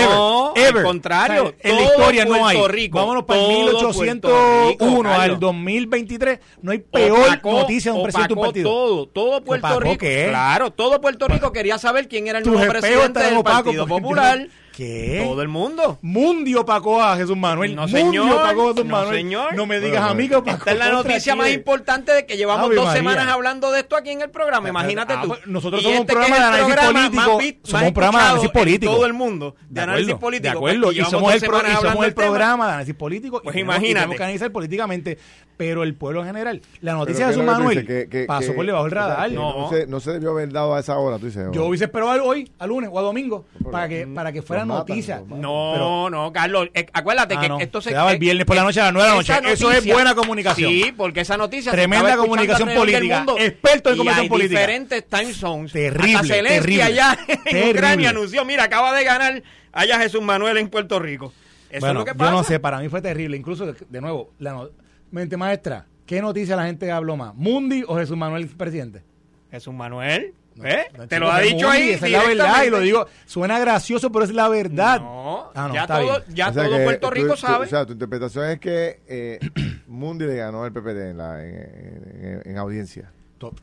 [0.53, 0.78] ever, ever.
[0.78, 2.57] al contrario, O sea, en la historia no hay.
[2.67, 3.59] Rico, Vámonos para el todo
[3.91, 5.39] 1801 Puerto Rico, al Carlos.
[5.39, 6.39] 2023.
[6.61, 8.69] No hay peor Opacó- noticia de un presidente de un partido.
[8.69, 9.97] Todo, todo Puerto ¿Opacó Rico.
[9.99, 10.26] qué?
[10.30, 14.47] Claro, todo Puerto Rico quería saber quién era el nuevo presidente del Partido Popular.
[14.76, 15.21] ¿Qué?
[15.26, 15.99] Todo el mundo.
[16.01, 17.76] Mundi opacó a Jesús Manuel.
[17.76, 18.30] No, señor.
[18.30, 19.15] opacó a Jesús No, Manuel.
[19.15, 19.55] señor.
[19.55, 22.26] No me digas Bueno, a mí que opacó Esta es la noticia más importante de
[22.26, 22.99] que llevamos Ave dos María.
[23.01, 24.67] semanas hablando de esto aquí en el programa.
[24.67, 25.28] Imagínate Ah, tú.
[25.30, 27.17] pues, nosotros somos un este programa de análisis programa político.
[27.38, 28.93] más Somos más un programa de análisis político.
[28.93, 30.43] todo el mundo de, De análisis político.
[30.51, 33.41] de acuerdo, Pues, y somos el, pro- y somos programa de análisis político.
[33.43, 33.93] Pues y imagínate.
[33.93, 35.17] Tenemos que analizar políticamente,
[35.55, 36.61] pero el pueblo en general.
[36.82, 38.03] La noticia de ¿qué Jesús Manuel dices?
[38.03, 39.32] Que- que- pasó que- por debajo del radar.
[39.32, 39.55] No.
[39.61, 41.47] No, se, no se debió haber dado a esa hora, tú dices.
[41.53, 41.67] Yo oh.
[41.69, 44.88] hubiese esperado hoy, a lunes o a domingo, para que, para que fuera Los matan,
[44.95, 45.18] noticia.
[45.28, 46.70] No, Pero- no, Carlos.
[46.74, 47.59] eh, acuérdate Ah, que no.
[47.59, 47.89] esto se.
[47.89, 49.53] Se daba el eh, viernes por la noche a las nueve de la noche.
[49.53, 50.72] Eso es buena comunicación.
[50.72, 51.72] Sí, porque esa noticia.
[51.72, 53.18] Tremenda comunicación política.
[53.18, 53.36] mundo.
[53.39, 54.59] Experto en comunicación política.
[54.59, 55.72] diferentes time zones.
[55.72, 56.84] Terrible, Hasta Zelensky terrible.
[56.84, 57.72] allá en Terrible.
[57.72, 61.34] Ucrania anunció: mira, acaba de ganar allá Jesús Manuel en Puerto Rico.
[61.70, 62.32] Eso bueno, es lo que pasa.
[62.32, 63.36] yo no sé, para mí fue terrible.
[63.36, 64.70] Incluso, de, de nuevo, la no-
[65.11, 67.34] mente maestra, ¿qué noticia la gente habló más?
[67.36, 69.03] ¿Mundi o Jesús Manuel presidente?
[69.51, 70.34] Jesús Manuel.
[70.64, 70.88] ¿Eh?
[70.97, 71.89] No, Te lo ha dicho ahí.
[71.91, 74.99] Esa es la verdad, y lo digo, suena gracioso, pero es la verdad.
[75.01, 76.36] No, Ah, no, ya, está todo, bien.
[76.36, 77.66] ya O sea todo que Puerto Rico tú- sabe.
[77.66, 79.39] O sea, tu interpretación es que eh,
[79.88, 83.12] Mundi le ganó al PPD en, la, en, en- en audiencia.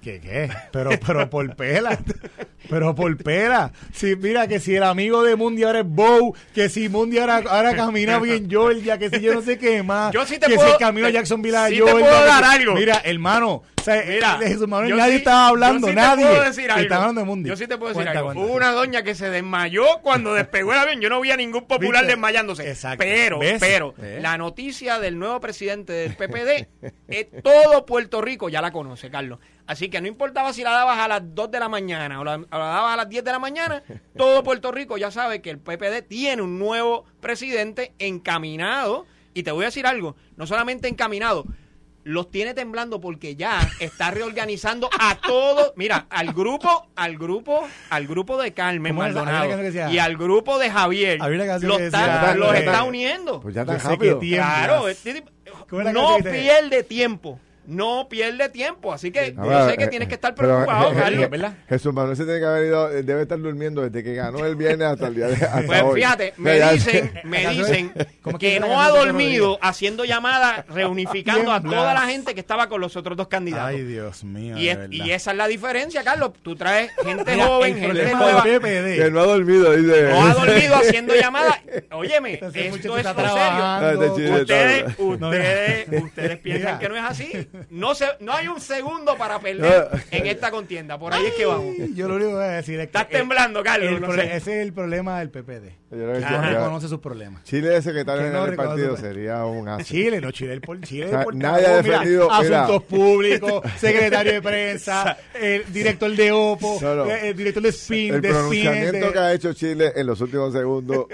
[0.01, 0.49] ¿Qué, qué?
[0.71, 1.99] Pero, pero por pela.
[2.71, 3.73] Pero por pela.
[3.93, 7.43] Si, mira, que si el amigo de Mundi ahora es Bow, que si Mundi ahora,
[7.49, 10.13] ahora camina bien Georgia, que si yo no sé qué más.
[10.13, 12.75] Yo sí te que puedo- si camino a Jacksonville a sí te puedo dar algo.
[12.75, 13.65] Mira, hermano.
[13.83, 16.25] O sea, Mira, de Jesús Manuel nadie sí- estaba hablando, yo sí nadie.
[16.25, 16.83] Te puedo decir algo.
[16.83, 17.49] Estaba hablando de Mundi.
[17.49, 18.33] Yo sí te puedo decir Cuenta, algo.
[18.33, 18.45] cuenta.
[18.45, 21.01] Hubo una doña que se desmayó cuando despegó el avión.
[21.01, 22.13] Yo no vi a ningún popular ¿Viste?
[22.13, 22.69] desmayándose.
[22.69, 22.99] Exacto.
[23.05, 23.59] Pero, ¿Ves?
[23.61, 24.23] pero, ¿Ves?
[24.23, 26.69] la noticia del nuevo presidente del PPD,
[27.09, 29.39] eh, todo Puerto Rico ya la conoce, Carlos.
[29.67, 32.35] Así que no importaba si la dabas a las 2 de la mañana o la,
[32.37, 33.83] o la dabas a las 10 de la mañana,
[34.17, 39.07] todo Puerto Rico ya sabe que el PPD tiene un nuevo presidente encaminado.
[39.35, 41.47] Y te voy a decir algo, no solamente encaminado,
[42.05, 48.07] los tiene temblando porque ya está reorganizando a todos, mira, al grupo, al grupo, al
[48.07, 49.49] grupo de Carmen Maldonado
[49.91, 51.19] y al grupo de Javier,
[51.61, 53.41] los, está, los eh, está uniendo.
[53.41, 54.19] Pues ya tan rápido.
[54.19, 55.25] Claro, este-
[55.69, 59.85] ¿Cómo es la no pierde tiempo, no pierde tiempo, así que yo ver, sé que
[59.85, 61.23] eh, tienes que estar pero, preocupado, eh, Carlos.
[61.25, 61.53] eh, ¿verdad?
[61.69, 64.57] Jesús Manuel se tiene que haber ido, eh, debe estar durmiendo desde que ganó el
[64.57, 66.01] viernes hasta el día de hasta Pues hoy.
[66.01, 67.93] fíjate, me ya- dicen, me dicen
[68.23, 72.69] ¿Cómo es que no ha dormido haciendo llamadas, reunificando a toda la gente que estaba
[72.69, 73.69] con los otros dos candidatos.
[73.69, 74.57] Ay, Dios mío.
[74.59, 76.33] Y, es- esa es la diferencia, Carlos.
[76.43, 78.43] Tú traes gente joven, gente nueva.
[78.43, 80.09] que no ha dormido, dice.
[80.11, 81.61] No ha dormido haciendo llamadas.
[81.93, 83.23] Óyeme, Entonces, esto es serio.
[83.35, 87.49] Ah, Ustedes, ustedes, ustedes piensan que no es así.
[87.71, 90.99] No se, no hay un segundo para perder en esta contienda.
[90.99, 91.75] Por ahí es que vamos.
[91.95, 92.99] Yo lo único que voy a decir es que.
[92.99, 93.93] Estás temblando, Carlos.
[93.93, 94.37] el no sé.
[94.37, 95.71] Ese es el problema del PPD.
[95.91, 97.45] Yo que no reconoce sus problemas.
[97.45, 99.83] Chile de secretario Que no general del partido sería un asco.
[99.85, 101.07] Chile, no, Chile, el por Chile.
[101.07, 102.63] O sea, el por nadie ha carajo, mira, defendido, mira.
[102.65, 108.15] asuntos públicos, secretario de prensa, el director de OPO, No, eh, el director de SPIN,
[108.15, 111.07] El de SPIN, pronunciamiento de- que ha hecho Chile en los últimos segundos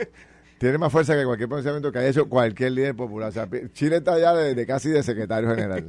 [0.59, 3.29] tiene más fuerza que cualquier pronunciamiento que haya hecho cualquier líder popular.
[3.29, 5.89] O sea, Chile está ya de, de casi de secretario general.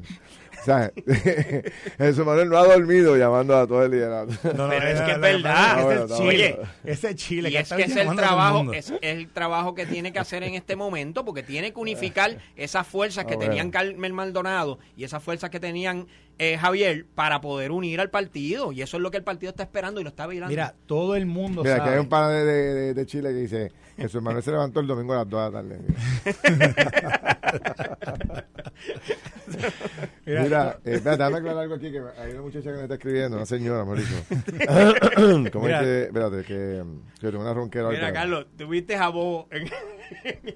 [0.62, 0.92] O sea,
[1.98, 4.34] Jesús Manuel no ha dormido llamando a todo el liderato.
[4.44, 6.04] No, no, Pero es que es verdad.
[6.04, 6.60] Ese Chile.
[6.84, 7.50] Ese es Chile.
[7.50, 10.44] Y que es está que es el trabajo, es el trabajo que tiene que hacer
[10.44, 15.06] en este momento, porque tiene que unificar esas fuerzas que Ah, tenían Carmen Maldonado y
[15.06, 16.08] esas fuerzas que tenían
[16.40, 18.72] eh, Javier para poder unir al partido.
[18.72, 20.50] Y eso es lo que el partido está esperando y lo está vigilando.
[20.50, 21.94] Mira, todo el mundo Mira, que sabe.
[21.94, 25.14] hay un pana de, de- de Chile que dice, Jesús Manuel se levantó el domingo
[25.14, 25.80] a las 2 de la tarde.
[30.26, 32.94] Mira, Mira, eh, espérate, déjame aclarar algo aquí, que hay una muchacha que me está
[32.96, 34.18] escribiendo, una señora, Mauricio.
[35.52, 36.84] ¿Cómo es que, espérate, que,
[37.20, 38.14] que tengo una ronquera Mira, ahorita.
[38.20, 39.70] Carlos, tuviste a Bobo en,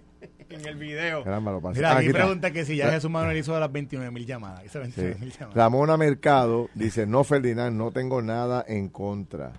[0.55, 1.23] en el video.
[1.23, 1.79] Caramba, lo pasé.
[1.79, 4.63] Mira, Ah, aquí pregunta que si ya Jesús Manuel hizo las 29 mil llamadas.
[4.65, 5.21] Hizo 29 Sí.
[5.21, 5.55] mil llamadas.
[5.55, 9.53] Ramona Mercado dice, no Ferdinand, no tengo nada en contra.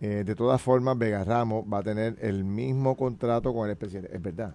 [0.00, 4.10] Eh, de todas formas, Vega Ramos va a tener el mismo contrato con el presidente.
[4.14, 4.54] Es verdad.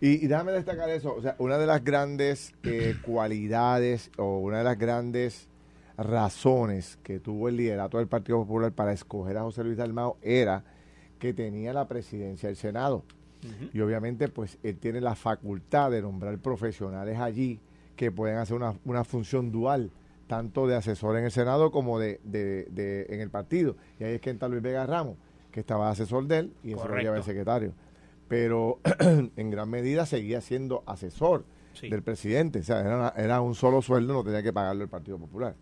[0.00, 1.14] Y, y déjame destacar eso.
[1.14, 5.48] O sea, una de las grandes eh, cualidades o una de las grandes
[5.96, 10.64] razones que tuvo el liderato del Partido Popular para escoger a José Luis Dalmao era
[11.18, 13.04] que tenía la presidencia del Senado.
[13.72, 17.60] Y obviamente, pues él tiene la facultad de nombrar profesionales allí
[17.96, 19.90] que pueden hacer una, una función dual,
[20.26, 23.76] tanto de asesor en el Senado como de, de- de- en el partido.
[24.00, 25.16] Y ahí es que entra Luis Vega Ramos,
[25.52, 27.72] que estaba asesor de él y eso lo lleva el secretario.
[28.28, 28.80] Pero
[29.36, 31.88] en gran medida seguía siendo asesor Sí.
[31.90, 32.60] del presidente.
[32.60, 35.54] O sea, era, una- era un solo sueldo, no tenía que pagarlo el Partido Popular.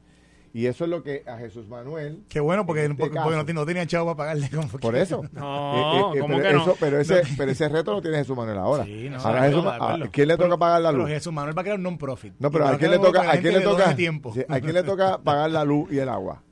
[0.55, 3.53] Y eso es lo que a Jesús Manuel Qué bueno, porque, En este porque, porque
[3.55, 4.51] no, no tenía chavo para pagarle.
[4.55, 5.23] Como por eso.
[5.33, 6.63] No, ¿cómo pero, que no?
[6.63, 8.85] eso- pero, ese, pero ese reto lo tiene Jesús Manuel ahora.
[8.85, 9.65] Sí, no, ahora Jesús-.
[9.67, 11.09] ¿a quién le toca Pero- pagar la pero luz?
[11.11, 12.35] Jesús Manuel va a crear un non-profit.
[12.39, 14.35] No, pero ¿a quién le toca, a quién le toca, doble tiempo.
[14.35, 16.43] sí, a quién le toca pagar la luz y el agua?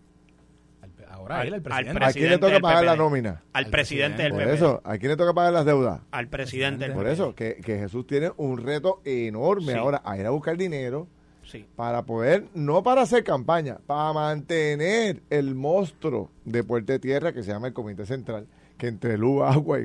[1.10, 1.90] Ahora él, el Al- presidente.
[1.90, 3.42] al ¿A quién le presidente toca del pagar la nómina?
[3.52, 4.54] Al presidente del Por PP.
[4.54, 6.00] eso, ¿a quién le toca pagar las deudas?
[6.10, 9.78] Al presidente del Por eso, que, que Jesús tiene un reto enorme Sí.
[9.78, 11.06] ahora a ir a buscar dinero
[11.50, 11.66] Sí.
[11.76, 17.42] para poder, no para hacer campaña, para mantener el monstruo de Puerta de Tierra que
[17.42, 18.46] se llama el Comité Central,
[18.78, 19.84] que entre luz, agua y,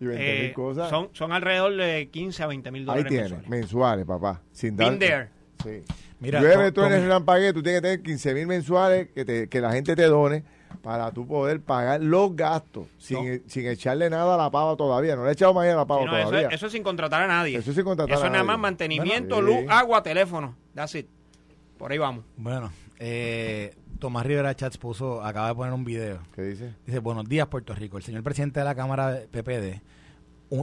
[0.00, 3.08] y 20 mil Eh, cosas, son, son alrededor de 15 a 20 mil ahí dólares
[3.08, 3.48] tiene, mensuales.
[3.48, 4.42] mensuales, papá.
[4.52, 5.28] Sin dar, Been there.
[5.62, 5.82] Sí.
[6.20, 9.08] Mira, Llueve con- tú en con- el relampague, tú tienes que tener 15 mil mensuales
[9.14, 10.44] que, te- que la gente te done
[10.82, 15.14] para tú poder pagar los gastos sin, e, sin echarle nada a la pava todavía.
[15.16, 16.48] No le he echado mañana a la pava Sí, no, eso, todavía.
[16.48, 17.58] es, eso es sin contratar a nadie.
[17.58, 18.56] Eso es sin contratar Eso a es nada nadie.
[18.56, 19.62] más mantenimiento, Bueno, sí.
[19.62, 20.56] luz, agua, teléfono.
[20.74, 21.06] That's it.
[21.78, 22.24] Por ahí vamos.
[22.36, 26.20] Bueno, eh, Tomás Rivera Chats puso, acaba de poner un video.
[26.34, 26.74] ¿Qué dice?
[26.86, 27.96] Dice, buenos días Puerto Rico.
[27.98, 29.80] El señor presidente de la Cámara de PPD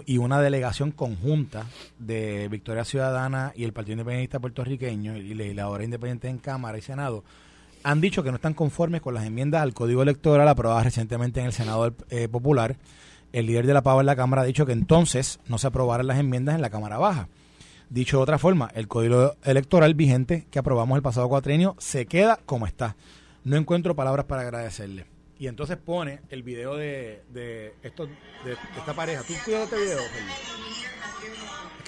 [0.05, 1.65] y una delegación conjunta
[1.97, 7.23] de Victoria Ciudadana y el Partido Independentista Puertorriqueño y legisladores independientes en Cámara y Senado
[7.87, 11.45] han dicho que no están conformes con las enmiendas al Código Electoral aprobadas recientemente en
[11.45, 12.75] el Senado eh, Popular.
[13.31, 16.05] El líder de la PAVA en la Cámara ha dicho que entonces no se aprobarán
[16.05, 17.29] las enmiendas en la Cámara Baja.
[17.89, 22.39] Dicho de otra forma, el Código Electoral vigente que aprobamos el pasado cuatrienio se queda
[22.45, 22.97] como está.
[23.45, 25.05] no encuentro palabras para agradecerle.
[25.39, 29.23] Y entonces pone el video de, de, de, esta pareja.
[29.25, 30.76] ¿Tú cuidas este video, Es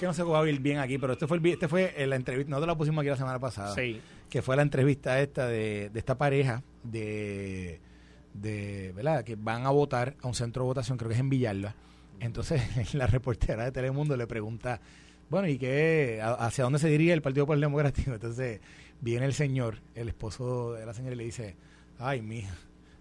[0.00, 2.16] que no cómo va a ir bien aquí, pero este fue, el, este fue la
[2.16, 3.74] entrevista, nosotros la pusimos aquí la semana pasada.
[3.74, 4.00] Sí.
[4.30, 7.80] Que fue la entrevista esta de, de esta pareja de,
[8.32, 9.24] de, ¿verdad?
[9.24, 11.74] Que van a votar a un centro de votación, creo que es en Villalba.
[12.18, 12.62] Entonces
[12.94, 14.80] la reportera de Telemundo le pregunta,
[15.28, 16.20] bueno, ¿y qué?
[16.22, 18.12] ¿Hacia dónde se diría el Partido Popular Democrático?
[18.12, 18.60] Entonces
[19.00, 21.56] viene el señor, el esposo de la señora, y le dice,
[21.98, 22.54] ay, mija,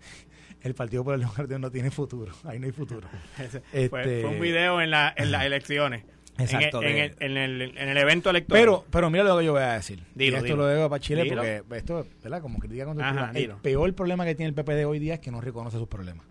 [0.63, 3.07] el Partido Popular Democrático no tiene futuro, ahí no hay futuro.
[3.73, 6.03] este, fue, un video en, la, en las elecciones.
[6.39, 6.81] Exacto.
[6.81, 8.61] En el, en, el, en, el, evento electoral.
[8.61, 10.03] Pero, pero mira lo que yo voy a decir.
[10.15, 12.41] Dilo, esto lo digo para Chile porque esto, ¿verdad?
[12.41, 15.41] Como crítica contra el peor problema que tiene el PPD hoy día es que no
[15.41, 16.25] reconoce sus problemas.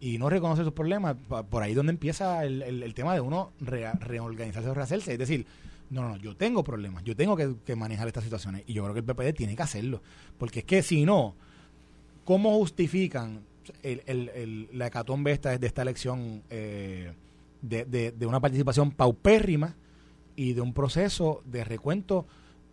[0.00, 1.16] Y no reconoce sus problemas,
[1.50, 5.12] por ahí donde empieza el, el, tema de uno reorganizarse o rehacerse.
[5.12, 5.44] Es decir,
[5.90, 8.62] no, no, yo tengo problemas, yo tengo que, manejar estas situaciones.
[8.66, 10.00] Y yo creo que el PPD tiene que hacerlo.
[10.38, 11.34] Porque es que si no,
[12.24, 13.40] ¿cómo justifican
[13.82, 17.12] el, el, la hecatombe esta de esta elección eh,
[17.62, 19.76] de, de, una participación paupérrima
[20.36, 22.26] y de un proceso de recuento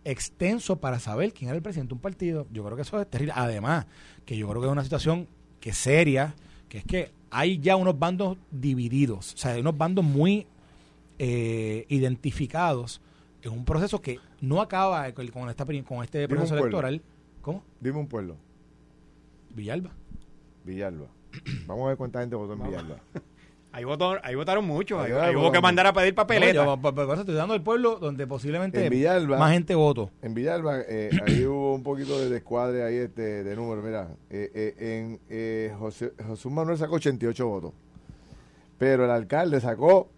[0.04, 2.46] extenso para saber quién era el presidente de un partido?
[2.52, 3.32] Yo creo que eso es terrible.
[3.36, 3.86] Además,
[4.24, 5.28] que yo creo que es una situación
[5.60, 6.34] que es seria,
[6.68, 10.46] que es que hay ya unos bandos divididos, o sea, hay unos bandos muy
[11.18, 13.00] eh, identificados
[13.46, 17.00] es un proceso que no acaba con, esta, con este proceso electoral.
[17.42, 17.62] ¿Cómo?
[17.80, 18.36] Dime un pueblo.
[19.54, 19.92] Villalba.
[20.64, 21.06] Villalba.
[21.66, 22.96] Vamos a ver cuánta gente votó en Villalba.
[23.76, 24.98] Ahí, votó, ahí votaron muchos.
[25.04, 26.64] Ahí, hubo que mandar a pedir papeletas.
[26.64, 28.88] No, yo, estoy dando el pueblo donde posiblemente
[29.26, 30.10] más gente votó.
[30.22, 33.82] En Villalba, eh, ahí hubo un poquito de descuadre ahí este, de número.
[33.82, 34.50] Mira, eh,
[34.80, 37.74] eh, en José, José Manuel sacó 88 votos.
[38.78, 40.08] Pero el alcalde sacó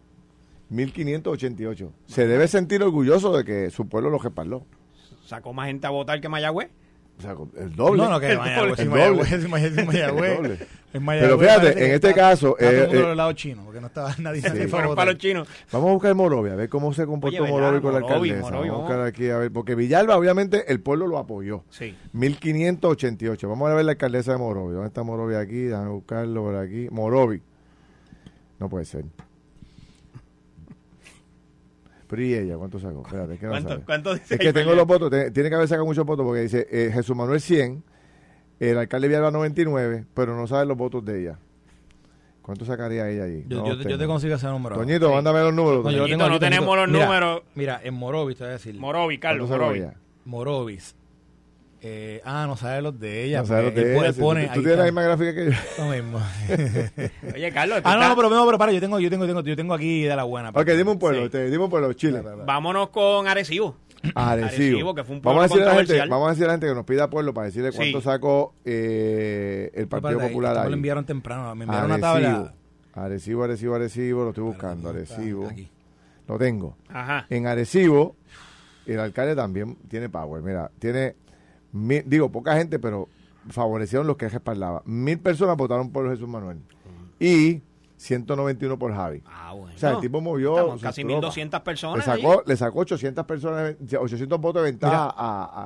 [0.68, 1.92] 1588.
[2.06, 4.66] Se debe sentir orgulloso de que su pueblo lo respaldó.
[5.26, 6.70] ¿Sacó más gente a votar que Mayagüez?
[7.18, 8.04] O sea, el doble.
[8.04, 8.88] No, no, que el Mayagüez, el
[9.48, 10.61] Mayagüez, Mayagüez,
[10.93, 12.57] Pero fíjate, en este caso.
[12.59, 14.66] Eh, todo el eh, lado chino, porque no estaba nadie, sí.
[14.68, 15.47] para los chinos.
[15.70, 18.51] Vamos a buscar Morovia, a ver cómo se comportó Morovia con la alcaldesa.
[18.51, 21.64] vamos a buscar aquí, a ver, porque Villalba, obviamente, el pueblo lo apoyó.
[21.70, 21.95] Sí.
[22.12, 23.49] 1588.
[23.49, 24.74] Vamos a ver la alcaldesa de Morovia.
[24.74, 25.64] ¿Dónde está Morovia aquí?
[25.64, 26.89] Déjame buscarlo por aquí.
[26.91, 27.43] Morovi.
[28.59, 29.05] No puede ser.
[32.09, 33.03] Pero ¿y ella cuánto sacó?
[33.05, 35.68] Espérate, es que no ¿Cuánto, ¿cuánto dice Es que tengo los votos, tiene que haber
[35.68, 37.84] sacado muchos votos porque dice eh, Jesús Manuel 100,
[38.61, 41.38] el alcalde Villalba 99, pero no sabe los votos de ella.
[42.42, 43.44] ¿Cuánto sacaría ella ahí?
[43.46, 44.76] Yo, yo, te consigo ese número.
[44.76, 45.84] Toñito, mándame los números.
[45.84, 47.42] No, Toñito, no tenemos los números.
[47.54, 48.74] Mira, en Morovis te voy a decir.
[48.74, 49.84] Morovis, Carlos, Morovis.
[50.24, 50.96] Morovis.
[51.80, 53.40] Eh, ah, no sabe los de ella.
[53.40, 54.12] No sabe los de ella.
[54.18, 55.52] Pone, ¿Tú, tienes la misma gráfica que yo.
[55.78, 56.20] Lo mismo.
[57.34, 57.80] Oye, Carlos.
[57.84, 59.74] Ah, no, no, pero, no, pero para, yo tengo, yo tengo, yo tengo, yo tengo
[59.74, 60.48] aquí de la buena.
[60.48, 61.38] Ok, dime un pueblo, sí.
[61.50, 62.22] dime un pueblo, Chile.
[62.46, 63.76] Vámonos con Arecibo.
[64.14, 64.94] Arecibo.
[64.94, 66.53] que fue un pueblo vamos, a decirle a la gente, vamos a decir a la
[66.55, 70.64] gente que nos pida pueblo para decirle cuánto sacó eh, el Partido Popular ahí.
[70.64, 72.55] Me lo enviaron temprano, me enviaron una tabla.
[72.94, 75.46] Arecibo, Arecibo, Arecibo, lo estoy buscando, Arecibo.
[75.46, 75.68] Aquí.
[76.26, 76.76] Lo tengo.
[76.88, 77.26] Ajá.
[77.30, 78.16] En Arecibo,
[78.86, 80.42] el alcalde también tiene power.
[80.42, 81.14] Mira, tiene
[81.72, 83.09] digo, poca gente, pero
[83.51, 84.82] favorecieron los que respaldaban.
[84.84, 86.59] Mil personas votaron por Jesús Manuel.
[87.20, 87.62] Y
[87.99, 89.22] 191 por Javi.
[89.26, 89.74] Ah, bueno.
[89.74, 90.76] O sea, el tipo movió.
[90.80, 92.07] casi 1.200 personas.
[92.07, 95.09] Le sacó, le sacó 800 personas, 800 votos de ventaja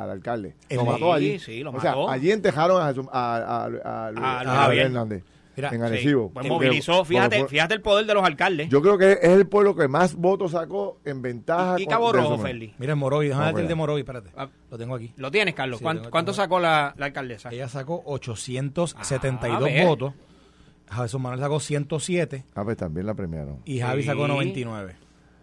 [0.02, 0.56] al alcalde.
[0.70, 1.38] Lo mató allí.
[1.38, 2.00] Sí, lo mató.
[2.00, 3.68] O sea, allí entejaron a, Jesús, a,
[4.14, 5.24] a, Javier Hernández.
[5.54, 6.30] Mira, en Arecibo.
[6.30, 8.70] Pues movilizó, fíjate, fíjate el poder de los alcaldes.
[8.70, 11.78] Yo creo que es el pueblo que más votos sacó en ventaja.
[11.78, 12.74] Y, Cabo Rojo, Feli.
[12.78, 14.30] Mira, Morovi, déjame el de Morovi, espérate.
[14.34, 15.12] Ah, lo tengo aquí.
[15.16, 15.82] ¿Lo tienes, Carlos?
[15.82, 17.50] ¿Cuánto, sacó la, la, alcaldesa?
[17.50, 20.14] Ella sacó 872 ah, votos.
[20.92, 22.44] Jesús Manuel sacó 107.
[22.54, 23.60] Ah, pues también la premiaron.
[23.64, 24.96] Y Javi sacó 99.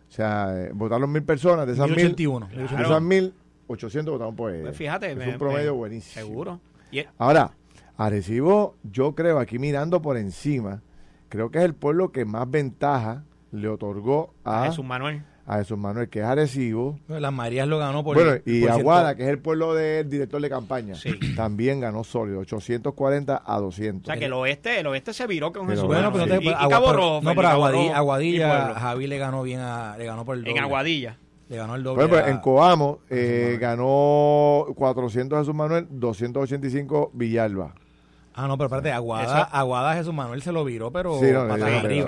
[0.07, 2.47] O sea, eh, votaron mil personas, de esas 1081.
[2.47, 2.57] mil.
[2.57, 3.33] De esas mil,
[3.67, 4.63] 800 votaron por ella.
[4.63, 5.11] Pues fíjate.
[5.11, 6.25] Es un promedio buenísimo.
[6.25, 6.59] Seguro.
[7.17, 7.51] Ahora,
[7.97, 10.81] Arecibo, yo creo, aquí mirando por encima,
[11.27, 15.23] creo que es el pueblo que más ventaja le otorgó a, Jesús Manuel.
[15.49, 16.99] A Jesús Manuel, que es Arecibo.
[17.07, 20.47] Las Marías lo ganó por Bueno, y Aguada, que es el pueblo del director de
[20.47, 20.93] campaña,
[21.35, 24.03] también ganó sólido, 840 a 200.
[24.03, 26.53] O sea, que el oeste, el oeste se viró con Jesús Bueno, pero no, y,
[26.53, 30.43] Cabo Rojo, no, pero Aguadilla, Aguadilla Javi le ganó bien a, le ganó por el
[30.43, 30.55] doble.
[30.55, 31.17] En Aguadilla.
[31.49, 32.05] Le ganó el doble.
[32.05, 37.73] Bueno, pues, en Coamo eh, ganó 400 Jesús Manuel, 285 Villalba.
[38.35, 42.07] Ah, no, pero espérate, Aguada, Aguada Jesús Manuel se lo viró, pero sí, no, arriba.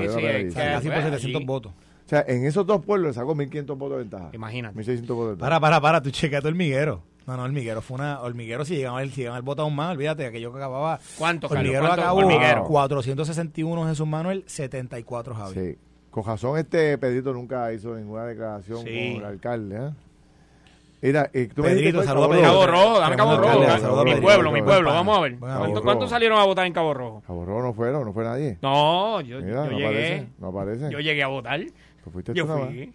[0.54, 1.74] casi por 700 votos.
[2.12, 4.30] O sea, en esos dos pueblos le sacó 1.500 votos de ventaja.
[4.34, 4.78] Imagínate.
[4.78, 5.40] 1.600 votos de ventaja.
[5.40, 7.02] Para, para, para, tú checa tu hormiguero.
[7.26, 8.20] No, no, Hormiguero fue una.
[8.20, 11.00] Hormiguero, si llegaba el, si llegaba el voto aún más, olvídate, aquello que acababa.
[11.18, 12.66] ¿Cuánto, Hormiguero ¿Cuánto, acabó hormiguero?
[12.66, 15.54] 461 Jesús Manuel, 74 Javi.
[15.54, 15.78] Sí.
[16.10, 19.92] Con razón, este Pedrito nunca hizo ninguna declaración con el alcalde, ¿eh?
[21.02, 22.52] Mira, eh, tú me Pedrito, dijiste saluda a Cabo Pedrito.
[22.52, 23.00] Cabo Rojo.
[23.00, 24.04] Dame Cabo Rojo.
[24.06, 24.90] Mi pueblo, mi pueblo.
[24.92, 25.38] Vamos a ver.
[25.40, 25.82] ¿Cuántos, amigo.
[25.82, 27.24] cuántos salieron a votar en Cabo Rojo?
[27.26, 28.60] Cabo Rojo no fueron, no fue nadie.
[28.62, 29.86] No, yo, Mira, yo no llegué.
[29.88, 30.28] aparece.
[30.38, 30.92] No aparece.
[30.92, 31.60] Yo llegué a votar.
[32.04, 32.70] Pues fuiste Yo tú nada más.
[32.70, 32.94] fui.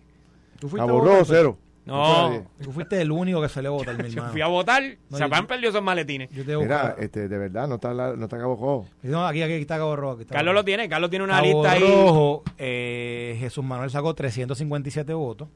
[0.61, 1.59] Tú fuiste a votar, cero.
[1.85, 2.45] No.
[2.61, 4.33] Tú fuiste el único que salió a votar, mi yo hermano.
[4.33, 4.83] fui a votar.
[5.09, 6.29] No, se yo- han perdido esos maletines.
[6.31, 8.89] Yo te Mira, este, de verdad, no está, la- no está Cabo Rojo.
[9.03, 10.15] No, aquí, aquí está Cabo Rojo.
[10.15, 10.89] aquí está Carlos Cabo lo tiene.
[10.89, 11.81] Carlos tiene una Cabo lista ahí.
[11.81, 15.49] Rojo, eh, Jesús Manuel sacó 357 votos.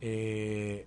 [0.00, 0.86] Eh,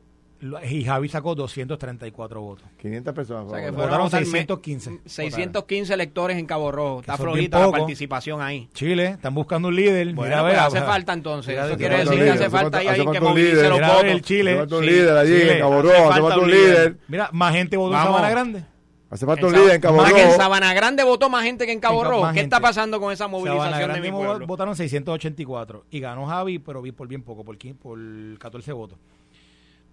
[0.70, 2.66] y Javi sacó 234 votos.
[2.82, 3.46] 500 personas.
[3.46, 5.00] O sea, que Votaron votar me- 615.
[5.06, 7.02] 615 electores en Cabo Rojo.
[7.02, 8.70] Está flojita la participación ahí.
[8.74, 10.14] Chile, están buscando un líder.
[10.14, 11.58] Bueno, Mira, pues vea, hace o sea, falta entonces.
[11.58, 14.04] Eso quiere falta decir que hace falta ahí alguien que movilice los ver, votos.
[14.06, 14.52] el Chile.
[14.52, 15.54] Hace falta un líder allí Chile.
[15.54, 16.98] en Cabo Rojo, hace falta un líder.
[17.08, 18.04] Mira, más gente votó en.
[18.04, 18.64] Sabana Grande.
[19.12, 20.38] Hace falta un líder en Cabo más que en Rojo.
[20.38, 22.32] Sabana Grande votó más gente que en Cabo Rojo.
[22.34, 24.46] ¿Qué está pasando con esa movilización de mi pueblo?
[24.48, 28.00] votaron 684 y ganó Javi, pero por bien poco, por, 15 por
[28.38, 28.98] 14 votos.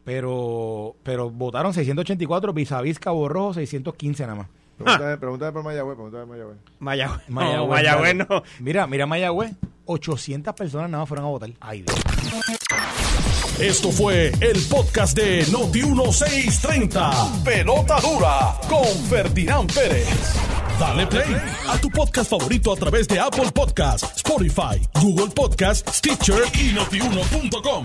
[0.07, 4.47] Pero pero votaron 684, vis a vis Cabo Rojo 615 nada más.
[4.79, 6.59] Pregúntame, pregúntame por Mayagüez, pregúntame por Mayagüez.
[6.79, 7.29] Mayagüez.
[7.29, 8.27] No, Mayagüez, Mayagüez dale.
[8.31, 8.43] no.
[8.61, 9.53] Mira, mira Mayagüez,
[9.87, 11.51] 800 personas nada más fueron a votar.
[11.61, 11.97] Ay, Dios.
[13.59, 17.43] Esto fue el podcast de Noti1630.
[17.43, 20.07] Pelota dura con Ferdinand Pérez.
[20.79, 21.35] Dale play
[21.69, 27.85] a tu podcast favorito a través de Apple Podcasts, Spotify, Google Podcasts, Stitcher y notiuno.com.